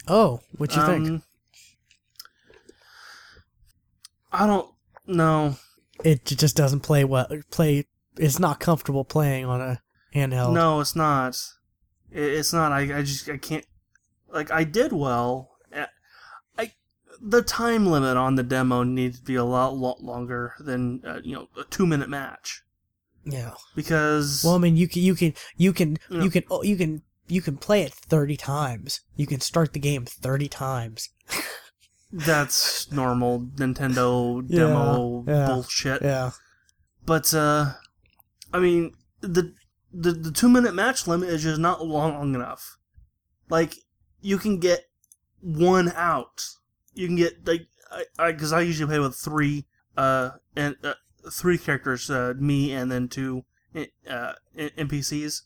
[0.08, 1.08] Oh, what you think?
[1.08, 1.24] Um,
[4.32, 4.70] I don't
[5.08, 5.56] know.
[6.04, 7.28] It just doesn't play well.
[7.52, 7.86] Play.
[8.18, 9.82] It's not comfortable playing on a
[10.14, 10.54] handheld.
[10.54, 11.40] No, it's not.
[12.12, 12.72] It, it's not.
[12.72, 13.66] I, I just I can't.
[14.32, 15.55] Like I did well.
[17.22, 21.20] The time limit on the demo needs to be a lot, lot longer than uh,
[21.24, 22.64] you know a two minute match
[23.24, 23.54] Yeah.
[23.76, 26.24] because Well, I mean, you can, you can, you can, Yeah.
[26.24, 29.02] you can, oh, you can, you can play it thirty times.
[29.16, 31.10] You can start the game thirty times.
[32.12, 36.02] that's normal Nintendo Yeah, demo yeah, bullshit.
[36.02, 36.32] Yeah.
[37.06, 37.74] But uh,
[38.54, 39.54] I mean the
[39.94, 42.78] the the two minute match limit is just not long enough.
[43.50, 43.76] Like
[44.22, 44.86] you can get
[45.42, 46.44] one out.
[46.96, 47.68] You can get like
[48.18, 49.66] I because I, usually play with three
[49.98, 50.96] uh and uh,
[51.32, 53.46] three characters, uh, me and then two
[54.10, 55.42] uh NPCs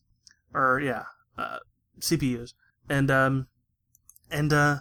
[0.53, 1.03] or yeah
[1.37, 1.59] uh,
[1.99, 2.53] CPUs
[2.87, 3.47] and um
[4.31, 4.77] and uh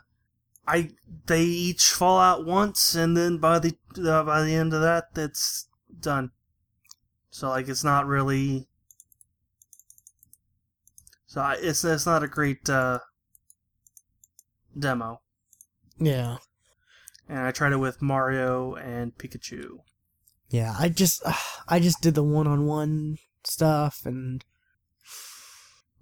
[0.66, 0.90] I
[1.26, 5.06] they each fall out once and then by the uh, by the end of that
[5.16, 6.30] it's done.
[7.30, 8.68] So like it's not really.
[11.26, 13.00] So I, it's it's not a great uh,
[14.78, 15.20] demo,
[15.98, 16.38] Yeah.
[17.28, 19.78] And I tried it with Mario and Pikachu.
[20.48, 21.22] Yeah, I just
[21.68, 24.44] I just did the one-on-one stuff and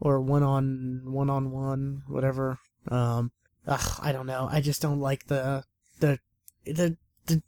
[0.00, 2.58] or one on one on one whatever.
[2.88, 3.32] Um
[3.66, 4.48] ugh, I don't know.
[4.50, 5.64] I just don't like the
[5.98, 6.20] the
[6.64, 7.42] the the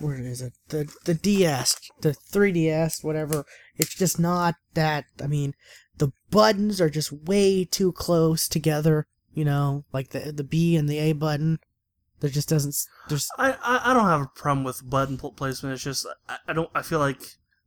[0.00, 0.54] where is it?
[0.68, 3.44] The the DS, the 3DS, whatever.
[3.76, 5.54] It's just not that I mean,
[5.98, 10.88] the buttons are just way too close together You know, like the the B and
[10.88, 11.60] the A button.
[12.20, 12.76] There just doesn't.
[13.08, 15.74] There's I, I I don't have a problem with button placement.
[15.74, 16.70] It's just I, I don't.
[16.74, 17.20] I feel like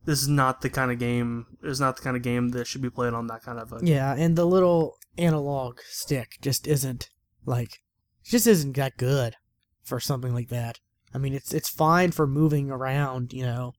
[0.04, 1.46] this is not the kind of game.
[1.62, 3.80] Is not the kind of game that should be played on that kind of a.
[3.82, 7.08] yeah, and the little analog stick just isn't
[7.44, 7.80] like
[8.24, 9.36] just isn't that good
[9.82, 10.78] for something like that.
[11.12, 13.32] I mean, it's it's fine for moving around.
[13.32, 13.72] You know,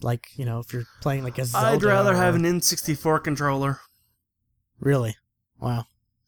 [0.00, 1.68] like you know if you're playing like a Zelda.
[1.68, 3.80] I'd rather have an N64 controller
[4.80, 5.16] really.
[5.60, 5.84] Wow.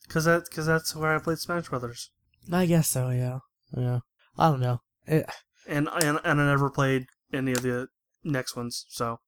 [0.06, 2.10] because that because that's where I played Smash Brothers,
[2.52, 3.10] I guess so.
[3.10, 3.38] Yeah.
[3.76, 4.00] Yeah.
[4.38, 4.80] I don't know.
[5.06, 5.26] It,
[5.68, 7.88] and and and I never played any of the
[8.22, 8.84] next ones.
[8.88, 9.18] So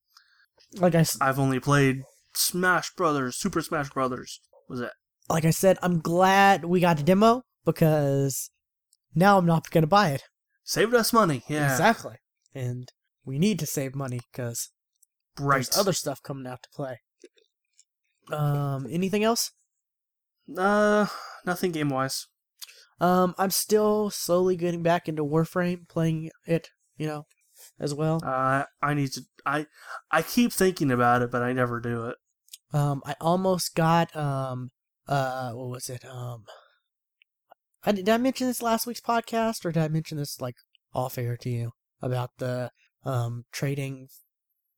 [0.74, 2.02] like I, I've only played
[2.34, 4.40] Smash Brothers, Super Smash Brothers.
[4.68, 4.90] Was it?
[5.28, 8.50] like I said, I'm glad we got the demo because
[9.14, 10.22] now I'm not gonna buy it.
[10.64, 11.42] Saved us money.
[11.48, 11.70] Yeah.
[11.72, 12.16] Exactly.
[12.54, 12.88] And
[13.24, 14.70] we need to save money because
[15.38, 15.56] Right.
[15.56, 17.00] there's other stuff coming out to play.
[18.32, 19.50] Um, anything else?
[20.56, 21.06] Uh,
[21.44, 22.26] nothing game wise.
[23.00, 27.26] Um, I'm still slowly getting back into Warframe, playing it, you know,
[27.78, 28.20] as well.
[28.24, 29.22] Uh, I need to.
[29.44, 29.66] I
[30.10, 32.16] I keep thinking about it, but I never do it.
[32.72, 34.70] Um, I almost got um,
[35.06, 36.04] uh, what was it?
[36.04, 36.44] Um,
[37.84, 40.56] I, did I mention this last week's podcast, or did I mention this like
[40.94, 42.70] off air to you about the
[43.04, 44.08] um trading,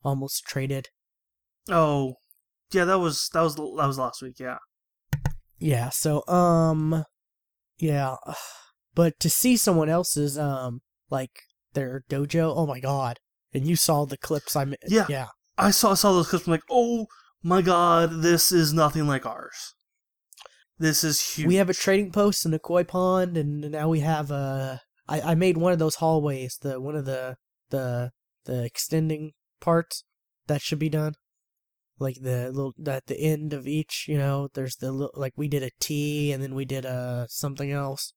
[0.05, 0.89] almost traded?
[1.71, 2.15] Oh,
[2.73, 4.39] yeah, that was that was that was last week.
[4.39, 4.59] Yeah.
[5.59, 5.89] Yeah.
[5.91, 7.05] So um,
[7.79, 8.17] yeah,
[8.95, 11.43] but to see someone else's um like
[11.75, 13.19] their dojo, oh my god!
[13.53, 14.79] And you saw the clips I made.
[14.87, 15.07] Yeah.
[15.09, 15.29] Yeah.
[15.57, 16.47] I saw saw those clips.
[16.47, 17.07] I'm like, oh
[17.43, 19.75] my god, this is nothing like ours.
[20.79, 21.49] This is huge.
[21.49, 24.81] We have a trading post in the koi pond, and now we have a.
[25.09, 27.37] I, I made one of those hallways, the one of the
[27.71, 28.13] the
[28.45, 30.05] the extending parts
[30.47, 31.15] that should be done,
[31.99, 34.07] like the little at the end of each.
[34.09, 37.27] You know, there's the little, like we did a T, and then we did a
[37.29, 38.13] something else.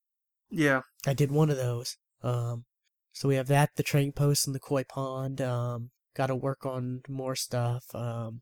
[0.49, 0.81] Yeah.
[1.07, 1.97] I did one of those.
[2.21, 2.65] Um,
[3.13, 5.41] so we have that, the trading post and the koi pond.
[5.41, 7.83] Um, got to work on more stuff.
[7.93, 8.41] Um,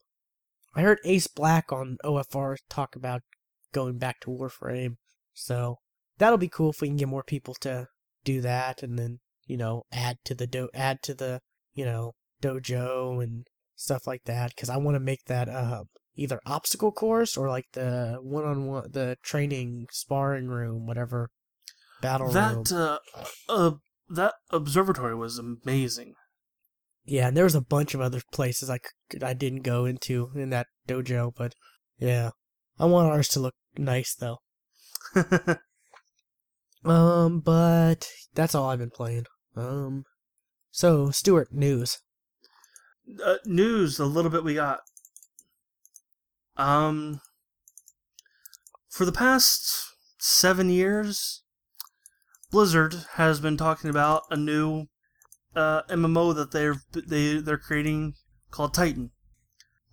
[0.76, 3.22] I heard Ace Black on OFR talk about
[3.72, 4.98] going back to Warframe,
[5.34, 5.78] so
[6.18, 7.88] that'll be cool if we can get more people to
[8.24, 11.42] do that, and then you know add to the do add to the
[11.74, 13.48] you know dojo and
[13.80, 14.52] stuff like that.
[14.56, 15.84] Because I want to make that uh
[16.16, 21.30] either obstacle course or like the one on one the training sparring room, whatever
[22.02, 22.64] battle room.
[22.64, 23.00] That uh,
[23.48, 23.72] uh,
[24.10, 26.14] that observatory was amazing.
[27.06, 30.32] Yeah, and there was a bunch of other places I could, I didn't go into
[30.36, 31.56] in that dojo, but
[31.98, 32.32] yeah,
[32.78, 34.38] I want ours to look nice though.
[36.86, 39.26] Um, but that's all I've been playing.
[39.56, 40.06] Um,
[40.72, 42.00] so Stuart, news.
[43.24, 44.82] Uh, news, the little bit we got.
[46.58, 47.22] Um,
[48.90, 51.44] for the past seven years,
[52.52, 54.88] Blizzard has been talking about a new
[55.56, 58.16] uh, MMO that they're they they're creating
[58.52, 59.12] called Titan.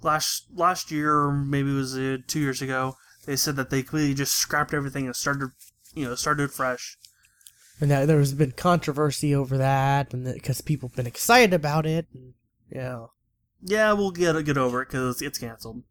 [0.02, 4.14] Last last year, maybe it was uh, two years ago, they said that they completely
[4.14, 5.50] just scrapped everything and started,
[5.94, 6.96] you know, started fresh.
[7.80, 11.84] And that there has been controversy over that, and because people have been excited about
[11.84, 12.06] it.
[12.14, 12.34] And,
[12.70, 13.06] yeah,
[13.62, 15.82] Yeah, we'll get get over it because it's canceled.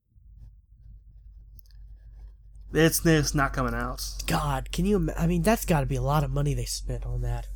[2.73, 4.01] It's it's not coming out.
[4.27, 5.09] God, can you?
[5.17, 7.47] I mean, that's got to be a lot of money they spent on that.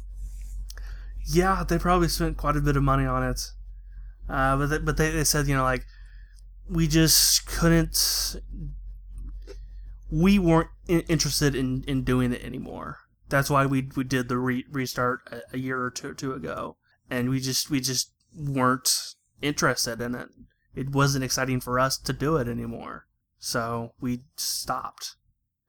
[1.26, 3.52] Yeah, they probably spent quite a bit of money on it.
[4.30, 5.86] Uh, but they, but they, they said you know like
[6.70, 8.38] we just couldn't.
[10.12, 12.98] We weren't in, interested in, in doing it anymore.
[13.28, 16.78] That's why we we did the re- restart a, a year or two, two ago,
[17.10, 20.30] and we just we just weren't interested in it.
[20.76, 23.06] It wasn't exciting for us to do it anymore,
[23.38, 25.16] so we stopped.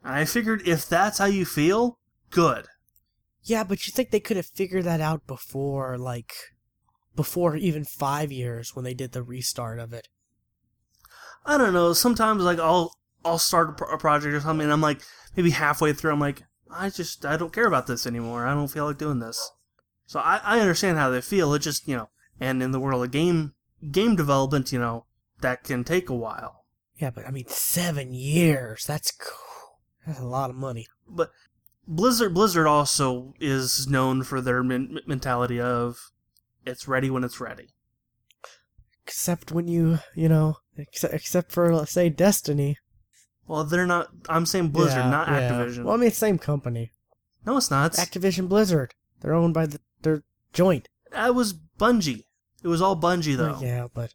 [0.05, 1.99] And I figured if that's how you feel,
[2.31, 2.67] good.
[3.43, 6.35] Yeah, but you think they could have figured that out before, like,
[7.17, 10.09] before even five years when they did the restart of it?
[11.45, 11.93] I don't know.
[11.93, 12.95] Sometimes like I'll
[13.25, 15.01] I'll start a, pro- a project or something, and I'm like
[15.37, 18.47] maybe halfway through, I'm like I just I don't care about this anymore.
[18.47, 19.51] I don't feel like doing this.
[20.07, 21.55] So I, I understand how they feel.
[21.55, 22.09] It just you know,
[22.41, 23.55] and in the world of game
[23.93, 25.05] game development, you know,
[25.41, 26.65] that can take a while.
[26.97, 28.85] Yeah, but I mean, seven years.
[28.87, 29.79] That's cool.
[30.07, 30.87] That's a lot of money.
[31.09, 31.31] But
[31.87, 36.11] Blizzard Blizzard also is known for their men- mentality of
[36.67, 37.69] it's ready when it's ready.
[39.07, 42.77] Except when you, you know, except, except for, let's say, Destiny.
[43.47, 44.09] Well, they're not.
[44.29, 45.51] I'm saying Blizzard, Yeah, not yeah.
[45.51, 45.85] Activision.
[45.85, 46.93] Well, I mean, same company.
[47.45, 47.93] no, it's not.
[47.95, 48.95] Activision Blizzard.
[49.21, 50.23] They're owned by the, their
[50.53, 50.89] joint.
[51.11, 52.25] that was Bungie.
[52.63, 53.59] It was all Bungie though.
[53.61, 54.15] Yeah, but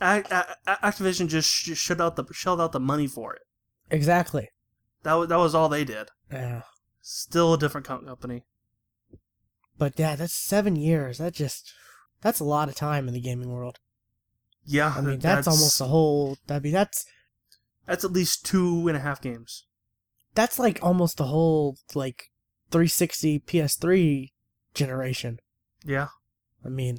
[0.00, 3.42] Activision just sh- shut out the shelled out the money for it.
[3.90, 4.48] exactly.
[5.02, 6.08] That was that was all they did.
[6.30, 6.62] Yeah.
[7.00, 8.44] Still a different company.
[9.78, 11.18] But yeah, that's seven years.
[11.18, 11.72] That just
[12.20, 13.78] that's a lot of time in the gaming world.
[14.64, 16.36] Yeah, I mean, that's, almost a whole.
[16.48, 17.06] I mean, that's
[17.86, 19.64] that's at least two and a half games.
[20.34, 22.30] that's like almost the whole like
[22.70, 24.28] 360 PS3
[24.74, 25.40] generation.
[25.84, 26.08] Yeah,
[26.64, 26.98] I mean,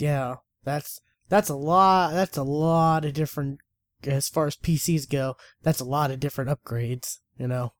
[0.00, 2.12] yeah, that's that's a lot.
[2.12, 3.60] That's a lot of different
[4.04, 5.36] as far as PCs go.
[5.62, 7.18] That's a lot of different upgrades.
[7.36, 7.72] You know,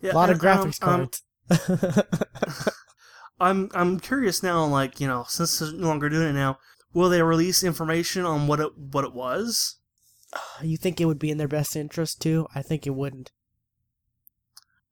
[0.00, 0.12] yeah.
[0.12, 1.10] a lot of and, um, graphics um,
[1.50, 2.68] cards.
[3.40, 4.64] I'm I'm curious now.
[4.64, 6.58] Like you know, since they're no longer doing it now,
[6.92, 9.76] will they release information on what it what it was?
[10.62, 12.46] you think it would be in their best interest too?
[12.54, 13.32] I think it wouldn't.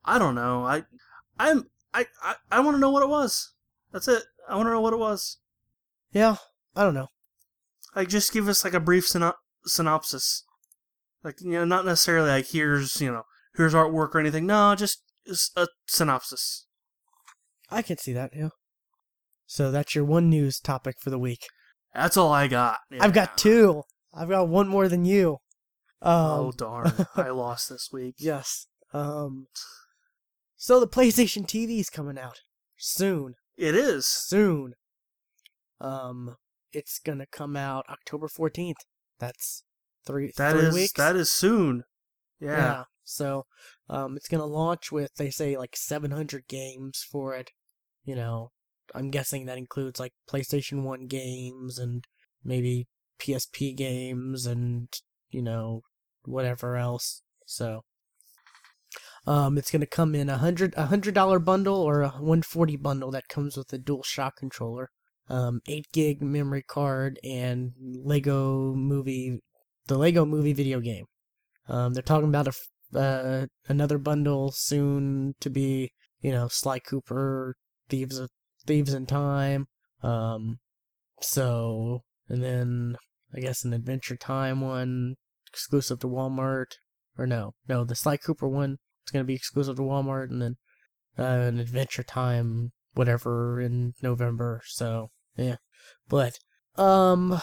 [0.04, 0.64] I don't know.
[0.64, 0.84] I
[1.38, 3.52] I'm I I, I want to know what it was.
[3.92, 4.22] That's it.
[4.48, 5.38] I want to know what it was.
[6.12, 6.36] Yeah,
[6.76, 7.08] I don't know.
[7.94, 9.34] Like, just give us like a brief syno-
[9.64, 10.44] synopsis.
[11.24, 13.22] Like, you know, not necessarily like here's you know
[13.56, 14.46] here's artwork or anything.
[14.46, 15.02] No, just,
[15.56, 16.66] a synopsis.
[17.70, 18.30] I can see that.
[18.34, 18.50] Yeah.
[19.46, 21.46] So that's your one news topic for the week.
[21.94, 22.78] That's all I got.
[23.00, 23.82] I've got two.
[24.14, 25.38] I've got one more than you.
[26.00, 26.92] Um, oh darn!
[27.16, 28.16] I lost this week.
[28.18, 28.66] Yes.
[28.92, 29.46] Um.
[30.56, 32.40] So the PlayStation TV is coming out
[32.76, 33.34] soon.
[33.56, 34.06] It is.
[34.06, 34.74] Soon.
[35.82, 36.36] Um.
[36.74, 38.78] It's gonna come out October fourteenth.
[39.18, 39.62] That's
[40.06, 40.32] three.
[40.38, 40.92] That three is weeks.
[40.94, 41.84] that is soon.
[42.40, 42.84] Yeah.
[43.04, 43.44] So,
[43.88, 47.50] um, it's gonna launch with they say like 700 games for it.
[48.04, 48.52] You know,
[48.94, 52.04] I'm guessing that includes like PlayStation One games and
[52.44, 54.88] maybe PSP games and
[55.30, 55.82] you know
[56.24, 57.22] whatever else.
[57.46, 57.82] So,
[59.26, 63.10] um, it's gonna come in a hundred a hundred dollar bundle or a 140 bundle
[63.10, 64.90] that comes with a dual shock controller,
[65.28, 69.40] um, eight gig memory card, and Lego Movie,
[69.86, 71.06] the Lego Movie video game.
[71.68, 72.52] Um, they're talking about a
[72.94, 77.56] uh, another bundle soon to be, you know, Sly Cooper,
[77.88, 78.30] Thieves of
[78.66, 79.66] Thieves in Time.
[80.02, 80.58] Um,
[81.20, 82.96] so and then
[83.34, 85.14] I guess an Adventure Time one
[85.50, 86.74] exclusive to Walmart,
[87.16, 88.72] or no, no, the Sly Cooper one
[89.06, 90.56] is gonna be exclusive to Walmart, and then
[91.18, 94.62] uh, an Adventure Time whatever in November.
[94.66, 95.56] So yeah,
[96.08, 96.38] but
[96.76, 97.40] um,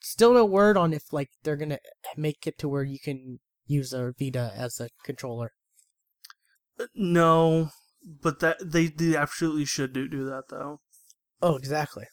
[0.00, 1.78] still no word on if like they're gonna
[2.16, 5.52] make it to where you can use a Vita as a controller.
[6.94, 7.70] No,
[8.04, 10.80] but that they, they absolutely should do do that though.
[11.42, 12.06] Oh, exactly.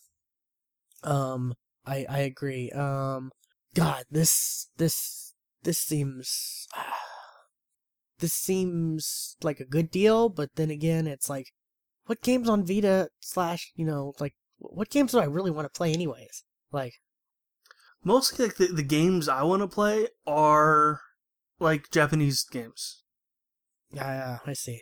[1.04, 1.54] Um,
[1.86, 2.72] I I agree.
[2.72, 3.32] Um,
[3.74, 5.34] God, this this
[5.64, 6.68] this seems
[8.20, 11.48] this seems like a good deal, but then again, it's like,
[12.08, 15.78] what games on Vita slash you know like what games do I really want to
[15.78, 16.44] play anyways?
[16.72, 16.96] Like,
[18.04, 21.02] Mostly like the, the games I want to play are
[21.60, 23.04] like Japanese games.
[23.92, 24.82] yeah, yeah, I see.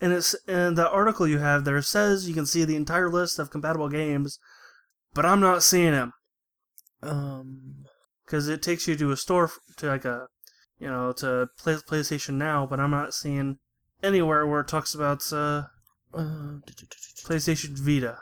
[0.00, 3.38] And it's and the article you have there says you can see the entire list
[3.38, 4.38] of compatible games,
[5.14, 6.12] but I'm not seeing them
[7.02, 7.84] Um,
[8.24, 10.28] because it takes you to a store to like a
[10.78, 13.58] you know to play PlayStation Now, but I'm not seeing
[14.02, 15.64] anywhere where it talks about uh,
[16.14, 16.58] uh,
[17.24, 18.18] PlayStation Vita.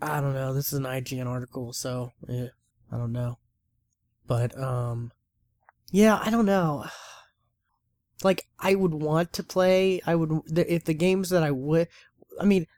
[0.00, 0.52] I don't know.
[0.52, 2.48] This is an IGN article, so yeah,
[2.90, 3.38] I don't know.
[4.26, 5.12] But um,
[5.90, 6.86] yeah, I don't know.
[8.24, 10.00] Like, I would want to play.
[10.06, 11.88] I would if the games that I would.
[12.40, 12.68] I mean,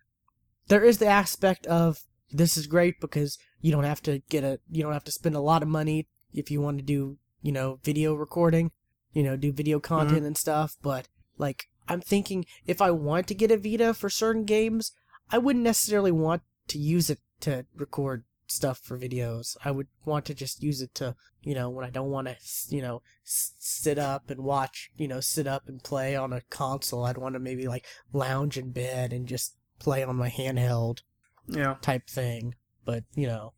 [0.68, 1.98] there is the aspect of
[2.30, 5.34] this is great because you don't have to get a you don't have to spend
[5.34, 8.72] a lot of money if you want to do you know video recording,
[9.12, 10.76] you know do video content and stuff.
[10.80, 14.92] But like, I'm thinking if I want to get a Vita for certain games,
[15.30, 19.56] I wouldn't necessarily want to use it to record stuff for videos.
[19.64, 22.36] I would want to just use it to, you know, when I don't want to,
[22.68, 27.04] you know, sit up and watch, you know, sit up and play on a console.
[27.04, 31.00] I'd want to maybe like lounge in bed and just play on my handheld
[31.48, 32.54] Yeah, type thing.
[32.84, 33.54] But, you know,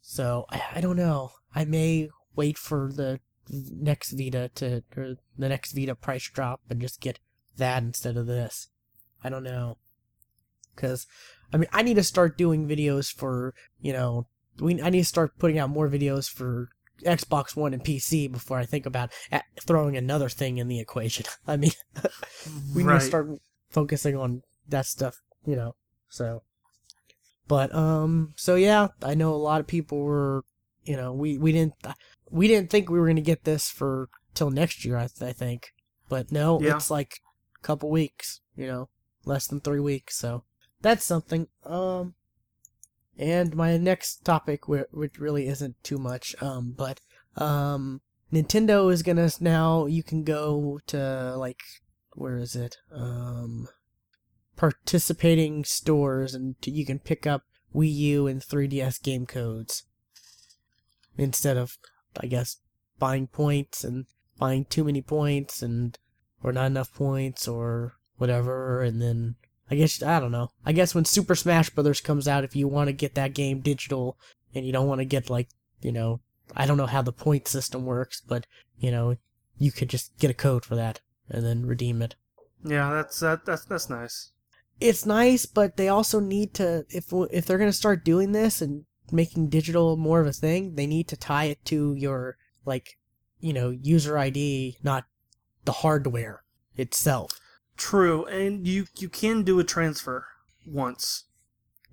[0.00, 1.32] so I, I don't know.
[1.54, 6.80] I may wait for the next Vita to, or the next Vita price drop and
[6.80, 7.18] just get
[7.56, 8.68] that instead of this.
[9.22, 9.76] I don't know.
[10.76, 11.06] Cause,
[11.52, 14.26] I mean, I need to start doing videos for, you know,
[14.60, 16.68] we, I need to start putting out more videos for
[17.04, 19.10] Xbox One and PC before I think about
[19.60, 21.26] throwing another thing in the equation.
[21.46, 21.72] I mean,
[22.74, 23.28] we need to start
[23.70, 25.74] focusing on that stuff, you know.
[26.08, 26.42] So,
[27.48, 30.44] but um, so yeah, I know a lot of people were,
[30.84, 31.74] you know, we we didn't
[32.30, 34.96] we didn't think we were gonna get this for till next year.
[34.96, 35.68] I, th- I think,
[36.08, 36.76] but no, Yeah.
[36.76, 37.18] it's like
[37.62, 38.88] couple weeks, you know,
[39.24, 40.16] less than three weeks.
[40.16, 40.44] So
[40.80, 41.48] that's something.
[41.64, 42.14] Um,
[43.18, 47.00] and my next topic, which really isn't too much, um, but
[47.36, 48.00] um,
[48.32, 49.86] Nintendo is gonna now.
[49.86, 51.60] You can go to like
[52.14, 52.78] where is it?
[52.92, 53.68] Um,
[54.56, 57.44] participating stores, and you can pick up
[57.74, 59.84] Wii U and 3DS game codes
[61.16, 61.78] instead of,
[62.20, 62.58] I guess,
[62.98, 64.06] buying points and
[64.38, 65.98] buying too many points and
[66.42, 69.36] or not enough points or whatever, and then
[69.70, 70.50] I guess I don't know.
[70.64, 73.60] I guess when Super Smash Brothers comes out, if you want to get that game
[73.60, 74.18] digital
[74.54, 75.48] and you don't want to get like
[75.82, 76.20] you know,
[76.56, 78.46] I don't know how the point system works, but
[78.78, 79.16] you know,
[79.58, 82.16] you could just get a code for that and then redeem it.
[82.64, 84.32] Yeah, that's that, that's that's nice.
[84.80, 88.84] It's nice, but they also need to if if they're gonna start doing this and
[89.12, 92.98] making digital more of a thing, they need to tie it to your like,
[93.40, 95.04] you know, user ID, not
[95.64, 96.42] the hardware
[96.76, 97.38] itself.
[97.76, 100.26] True, and you you can do a transfer
[100.66, 101.24] once.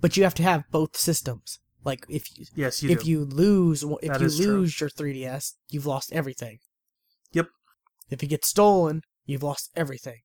[0.01, 1.59] But you have to have both systems.
[1.83, 3.09] Like if you, Yes, you if do.
[3.09, 4.45] you lose if That you is true.
[4.47, 6.59] lose your 3DS, you've lost everything.
[7.31, 7.47] Yep.
[8.09, 10.21] If it gets stolen, you've lost everything.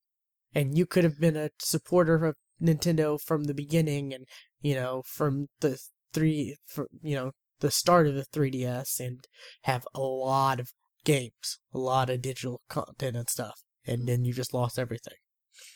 [0.54, 4.26] And you could have been a supporter of Nintendo from the beginning and,
[4.60, 5.78] you know, from the
[6.12, 9.26] 3 for, you know, the start of the 3DS and
[9.62, 10.72] have a lot of
[11.04, 13.60] games, a lot of digital content and stuff.
[13.86, 15.14] And then you just lost everything.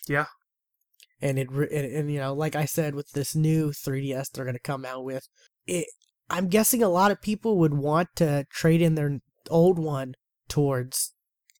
[0.09, 0.27] Yeah.
[1.20, 4.55] And it and, and you know, like I said with this new 3DS they're going
[4.55, 5.27] to come out with,
[5.66, 5.87] it
[6.29, 9.18] I'm guessing a lot of people would want to trade in their
[9.49, 10.14] old one
[10.49, 11.14] towards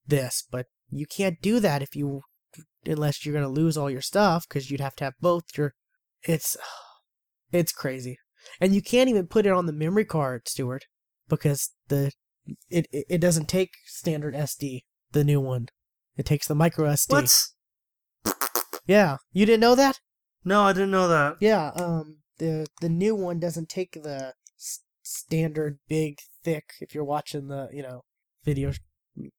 [0.07, 2.23] this, but you can't do that if you
[2.85, 5.75] unless you're going to lose all your stuff cuz you'd have to have both your
[6.23, 6.57] it's
[7.53, 8.19] it's crazy.
[8.61, 10.85] And you can't even put it on the memory card, Stuart,
[11.29, 12.13] because the
[12.71, 15.69] it it, it doesn't take standard SD, the new one.
[16.17, 17.11] It takes the micro SD.
[17.11, 18.35] What?
[18.87, 20.01] Yeah, you didn't know that?
[20.45, 21.37] No, I didn't know that.
[21.41, 26.75] Yeah, um, the the new one doesn't take the s- standard big thick.
[26.81, 28.03] If you're watching the you know
[28.45, 28.73] video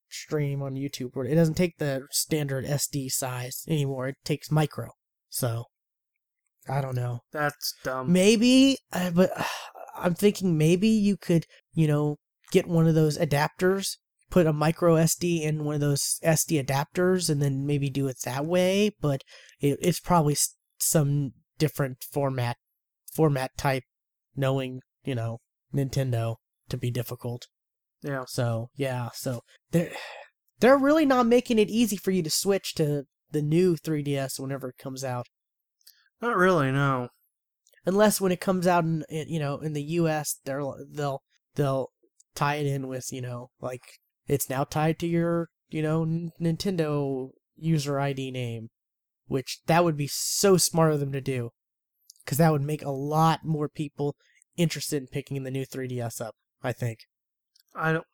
[0.09, 4.09] stream on YouTube, where it doesn't take the standard SD size anymore.
[4.09, 4.89] It takes micro.
[5.29, 5.65] So
[6.67, 7.21] I don't know.
[7.31, 8.11] That's dumb.
[8.11, 9.43] Maybe, uh, but uh,
[9.97, 12.17] I'm thinking maybe you could you know
[12.51, 13.97] get one of those adapters.
[14.29, 18.17] Put a micro SD in one of those SD adapters and then maybe do it
[18.25, 19.23] that way, but
[19.61, 20.35] it, it's probably
[20.79, 22.57] some different format
[23.13, 23.83] format type
[24.35, 25.39] knowing you know
[25.73, 26.35] nintendo
[26.69, 27.47] to be difficult
[28.03, 28.25] Yeah.
[28.27, 29.41] so yeah so
[29.71, 29.91] they're
[30.59, 34.69] they're really not making it easy for you to switch to the new 3ds whenever
[34.69, 35.25] it comes out
[36.21, 37.07] Not really, no.
[37.87, 41.23] unless when it comes out in, in you know in the us they'll they'll
[41.55, 41.89] they'll
[42.37, 46.31] tie it in with you know like it's now tied to your you know N-
[46.39, 48.69] nintendo user id name
[49.27, 51.49] which that would be so smart of them to do
[52.23, 54.15] because that would make a lot more people
[54.55, 56.99] interested in picking the new 3ds up i think
[57.77, 58.05] I don't.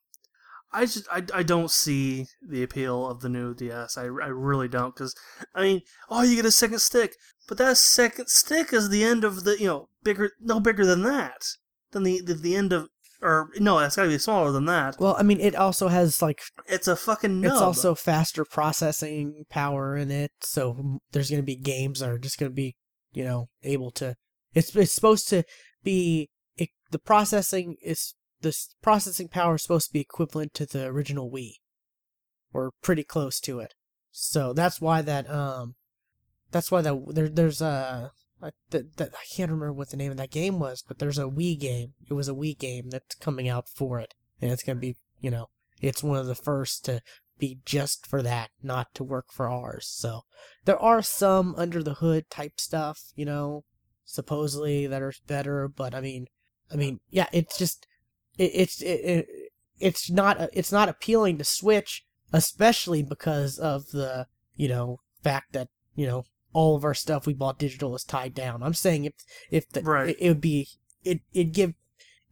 [0.72, 3.98] I just I, I don't see the appeal of the new DS.
[3.98, 5.16] I, I really don't because
[5.54, 7.16] I mean, oh, you get a second stick,
[7.48, 11.04] but that second stick is the end of the you know bigger no bigger than
[11.04, 11.46] that
[11.92, 12.90] than the the, the end of
[13.24, 14.96] or no that's got to be smaller than that.
[15.00, 17.54] well i mean it also has like It's a fucking nub.
[17.54, 22.18] It's also faster processing power in it, so there's going to be games that are
[22.18, 22.76] just going to be,
[23.14, 24.16] you know, able to.
[24.54, 25.44] It's it's supposed to
[25.84, 30.86] be it, the processing is this processing power is supposed to be equivalent to the
[30.86, 31.54] original Wii,
[32.54, 33.74] or pretty close to it.
[34.12, 35.76] So that's why that um,
[36.52, 38.12] that's why that there there's a.
[38.44, 41.18] I, that, that, I can't remember what the name of that game was, but there's
[41.18, 41.94] a Wii game.
[42.10, 45.32] It was a Wii game that's coming out for it, and it's gonna be, you
[45.32, 45.50] know,
[45.82, 47.02] it's one of the first to
[47.40, 49.88] be just for that, not to work for ours.
[49.90, 50.22] So
[50.66, 53.64] there are some under the hood type stuff, you know,
[54.06, 56.28] supposedly that are better, but I mean,
[56.72, 57.88] I mean, yeah, it's just
[58.38, 59.28] it, it's it, it,
[59.80, 65.70] it's not it's not appealing to Switch, especially because of the you know fact that
[65.96, 68.64] you know all of our stuff we bought digital is tied down.
[68.64, 69.14] I'm saying if
[69.52, 70.10] if the Right.
[70.10, 70.68] it, it would be
[71.04, 71.74] it it give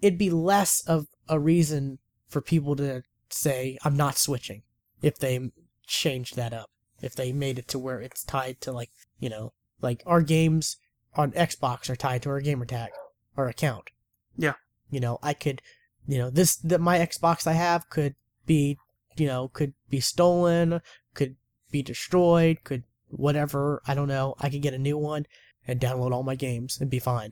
[0.01, 4.63] it'd be less of a reason for people to say I'm not switching
[5.01, 5.51] if they
[5.85, 6.69] changed that up.
[7.01, 10.77] If they made it to where it's tied to like, you know, like our games
[11.15, 12.91] on Xbox are tied to our gamer tag
[13.35, 13.89] or account.
[14.37, 14.53] Yeah.
[14.89, 15.61] You know, I could,
[16.07, 18.15] you know, this that my Xbox I have could
[18.45, 18.77] be,
[19.17, 20.81] you know, could be stolen,
[21.15, 21.35] could
[21.71, 24.35] be destroyed, could whatever, I don't know.
[24.39, 25.25] I could get a new one
[25.67, 27.31] and download all my games and be fine.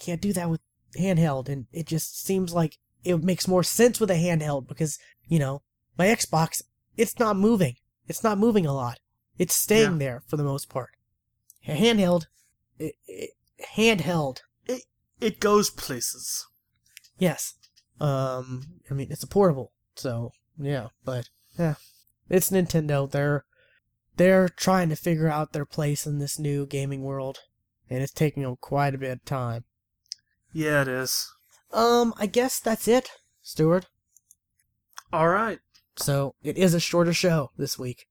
[0.00, 0.60] Can't do that with
[0.98, 5.38] handheld and it just seems like it makes more sense with a handheld because, you
[5.38, 5.62] know,
[5.96, 6.62] my Xbox,
[6.96, 7.76] it's not moving.
[8.06, 8.98] It's not moving a lot.
[9.38, 9.98] It's staying Yeah.
[9.98, 10.90] there for the most part.
[11.66, 12.26] Handheld,
[12.78, 13.30] it, it,
[13.76, 14.38] handheld,
[15.20, 16.46] it goes places.
[17.18, 17.54] yes.
[18.00, 21.74] Um, I mean, it's a portable, So yeah, but yeah,
[22.30, 23.10] it's Nintendo.
[23.10, 23.44] They're
[24.18, 27.38] they're trying to figure out their place in this new gaming world,
[27.88, 29.64] and it's taking them quite a bit of time.
[30.52, 31.32] Yeah, it is.
[31.72, 33.08] Um, I guess that's it,
[33.42, 33.86] Stuart.
[35.12, 35.58] All right.
[35.96, 38.06] So it is a shorter show this week.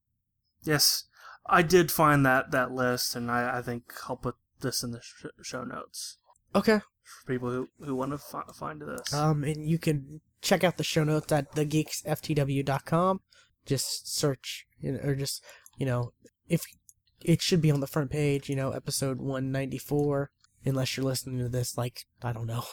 [0.64, 1.06] Yes,
[1.46, 5.02] I did find that that list, and I, I think I'll put this in the
[5.02, 6.18] sh- show notes
[6.56, 6.80] Okay.
[7.04, 9.14] for people who, who want to fi- find this.
[9.14, 13.22] Um, and you can check out the show notes at thegeeksftw.com.
[13.66, 15.44] Just search, you know, or just,
[15.78, 16.12] you know,
[16.48, 16.64] if
[17.22, 20.32] it should be on the front page, you know, episode 194,
[20.66, 22.64] unless you're listening to this, like, I don't know,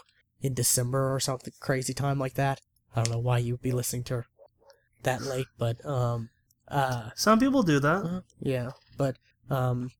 [0.40, 2.60] in December or something crazy time like that.
[2.94, 4.26] I don't know why you'd be listening to her
[5.02, 6.30] that late, but, um,
[6.68, 8.04] uh, Some people do that.
[8.04, 9.16] uh, yeah, but
[9.50, 9.90] um,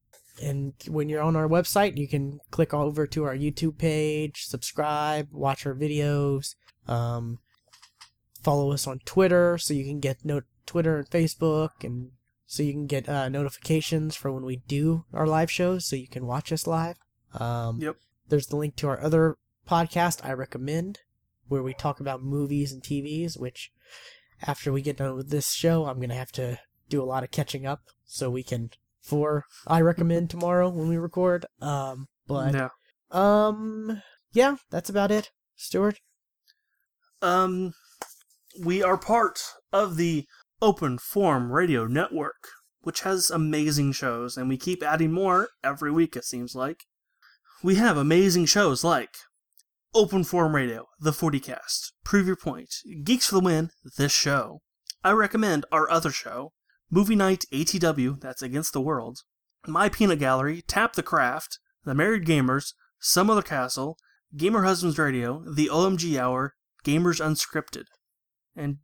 [0.43, 5.29] and when you're on our website, you can click over to our YouTube page, subscribe,
[5.31, 6.55] watch our videos,
[6.89, 7.39] um,
[8.43, 12.13] follow us on Twitter so you can get no Twitter and Facebook, and
[12.55, 16.09] so you can get uh, notifications for when we do our live shows, so you
[16.09, 16.97] can watch us live.
[17.39, 17.97] Um, Yep.
[18.29, 19.37] There's the link to our other
[19.69, 21.01] podcast I recommend,
[21.49, 23.73] where we talk about movies and TVs, which
[24.47, 27.31] after we get done with this show, I'm gonna have to do a lot of
[27.31, 31.47] catching up so we can for I recommend tomorrow when we record.
[31.61, 32.69] Um, but yeah.
[33.11, 34.01] um,
[34.33, 36.01] yeah, that's about it, Stuart.
[37.21, 37.75] Um,
[38.63, 39.43] we are part
[39.73, 40.27] of the
[40.63, 42.49] Open Forum Radio Network,
[42.81, 46.85] which has amazing shows, and we keep adding more every week, it seems like.
[47.63, 49.17] We have amazing shows like
[49.95, 52.75] Open Forum Radio, The 40Cast, Prove Your Point,
[53.05, 54.61] Geeks for the Win, this show.
[55.03, 56.53] I recommend our other show,
[56.91, 59.21] Movie Night ATW, that's Against the World,
[59.67, 63.97] My Peanut Gallery, Tap the Craft, The Married Gamers, Some Other Castle,
[64.37, 67.85] Gamer Husbands Radio, The OMG Hour, Gamers Unscripted.
[68.57, 68.79] And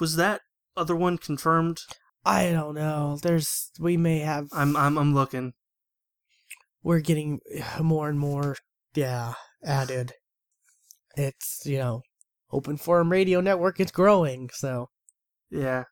[0.00, 0.42] was that
[0.76, 1.78] other one confirmed?
[2.24, 3.18] I don't know.
[3.22, 5.52] There's we may have I'm I'm I'm looking.
[6.82, 7.40] we're getting
[7.80, 8.56] more and more
[8.94, 10.12] yeah added.
[11.16, 12.02] It's you know
[12.50, 13.80] open forum radio network.
[13.80, 14.50] It's growing.
[14.52, 14.88] So
[15.50, 15.84] Yeah.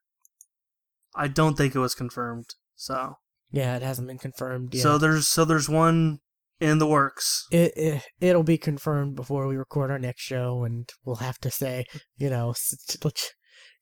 [1.15, 2.47] I don't think it was confirmed.
[2.75, 3.17] So
[3.51, 4.83] yeah, it hasn't been confirmed yet.
[4.83, 6.21] so there's so there's one
[6.61, 7.47] in the works.
[7.51, 11.51] it, it it'll be confirmed before we record our next show, and we'll have to
[11.51, 11.85] say,
[12.17, 12.55] you know,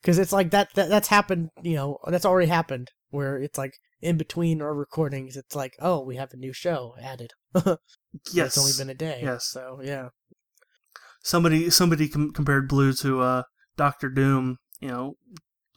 [0.00, 1.50] because it's like that, that that's happened.
[1.62, 2.90] You know, that's already happened.
[3.10, 6.94] Where it's like in between our recordings, it's like, oh, we have a new show
[7.02, 7.32] added.
[8.32, 8.56] Yes.
[8.56, 9.20] it's only been a day.
[9.22, 9.46] Yes.
[9.46, 10.08] So yeah.
[11.22, 13.42] somebody somebody com- compared Blue to uh
[13.76, 15.14] Doctor Doom, you know,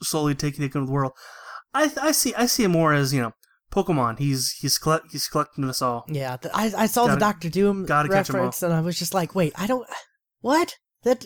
[0.01, 1.11] slowly taking over the world.
[1.73, 3.33] I I see I see him more as, you know,
[3.71, 4.19] Pokemon.
[4.19, 6.05] He's he's collect he's collecting us all.
[6.07, 8.81] Yeah, th- I I saw Gotta- the Doctor Doom gotta catch 'em reference, and I
[8.81, 9.87] was just like, wait, I don't.
[10.41, 11.25] What that?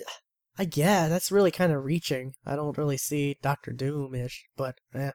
[0.57, 2.33] I yeah, that's really kind of reaching.
[2.45, 5.11] I don't really see Doctor Doom ish, but eh,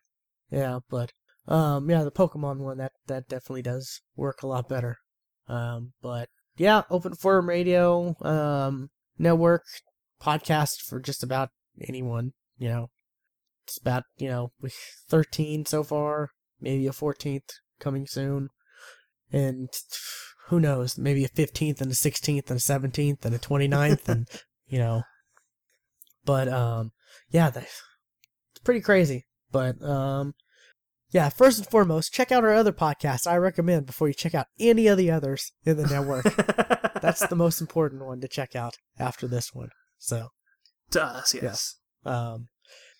[0.50, 1.12] yeah, but
[1.48, 4.98] um, yeah, the Pokemon one that that definitely does work a lot better.
[5.48, 9.64] Um, but yeah, Open Forum Radio, um, network
[10.20, 11.50] podcast for just about
[11.86, 12.32] anyone.
[12.58, 12.90] You know,
[13.64, 14.52] it's about you know
[15.08, 16.30] thirteen so far,
[16.60, 18.48] maybe a fourteenth coming soon
[19.32, 19.68] and
[20.48, 24.28] who knows, maybe a 15th and a 16th and a 17th and a 29th and
[24.66, 25.02] you know.
[26.24, 26.92] But um
[27.30, 27.82] yeah, it's
[28.64, 29.26] pretty crazy.
[29.50, 30.34] But um
[31.10, 33.26] yeah, first and foremost, check out our other podcasts.
[33.26, 36.24] I recommend before you check out any of the others in the network.
[37.02, 39.68] That's the most important one to check out after this one.
[39.98, 40.28] So,
[40.92, 41.76] to us, yes.
[42.04, 42.48] um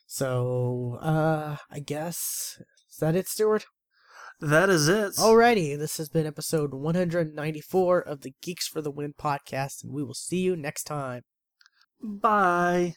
[0.06, 2.60] so uh I guess
[2.90, 3.64] is that it, Stuart?
[4.40, 5.14] That is it.
[5.14, 10.02] Alrighty, this has been episode 194 of the Geeks for the Win podcast, and we
[10.02, 11.22] will see you next time.
[12.02, 12.96] Bye.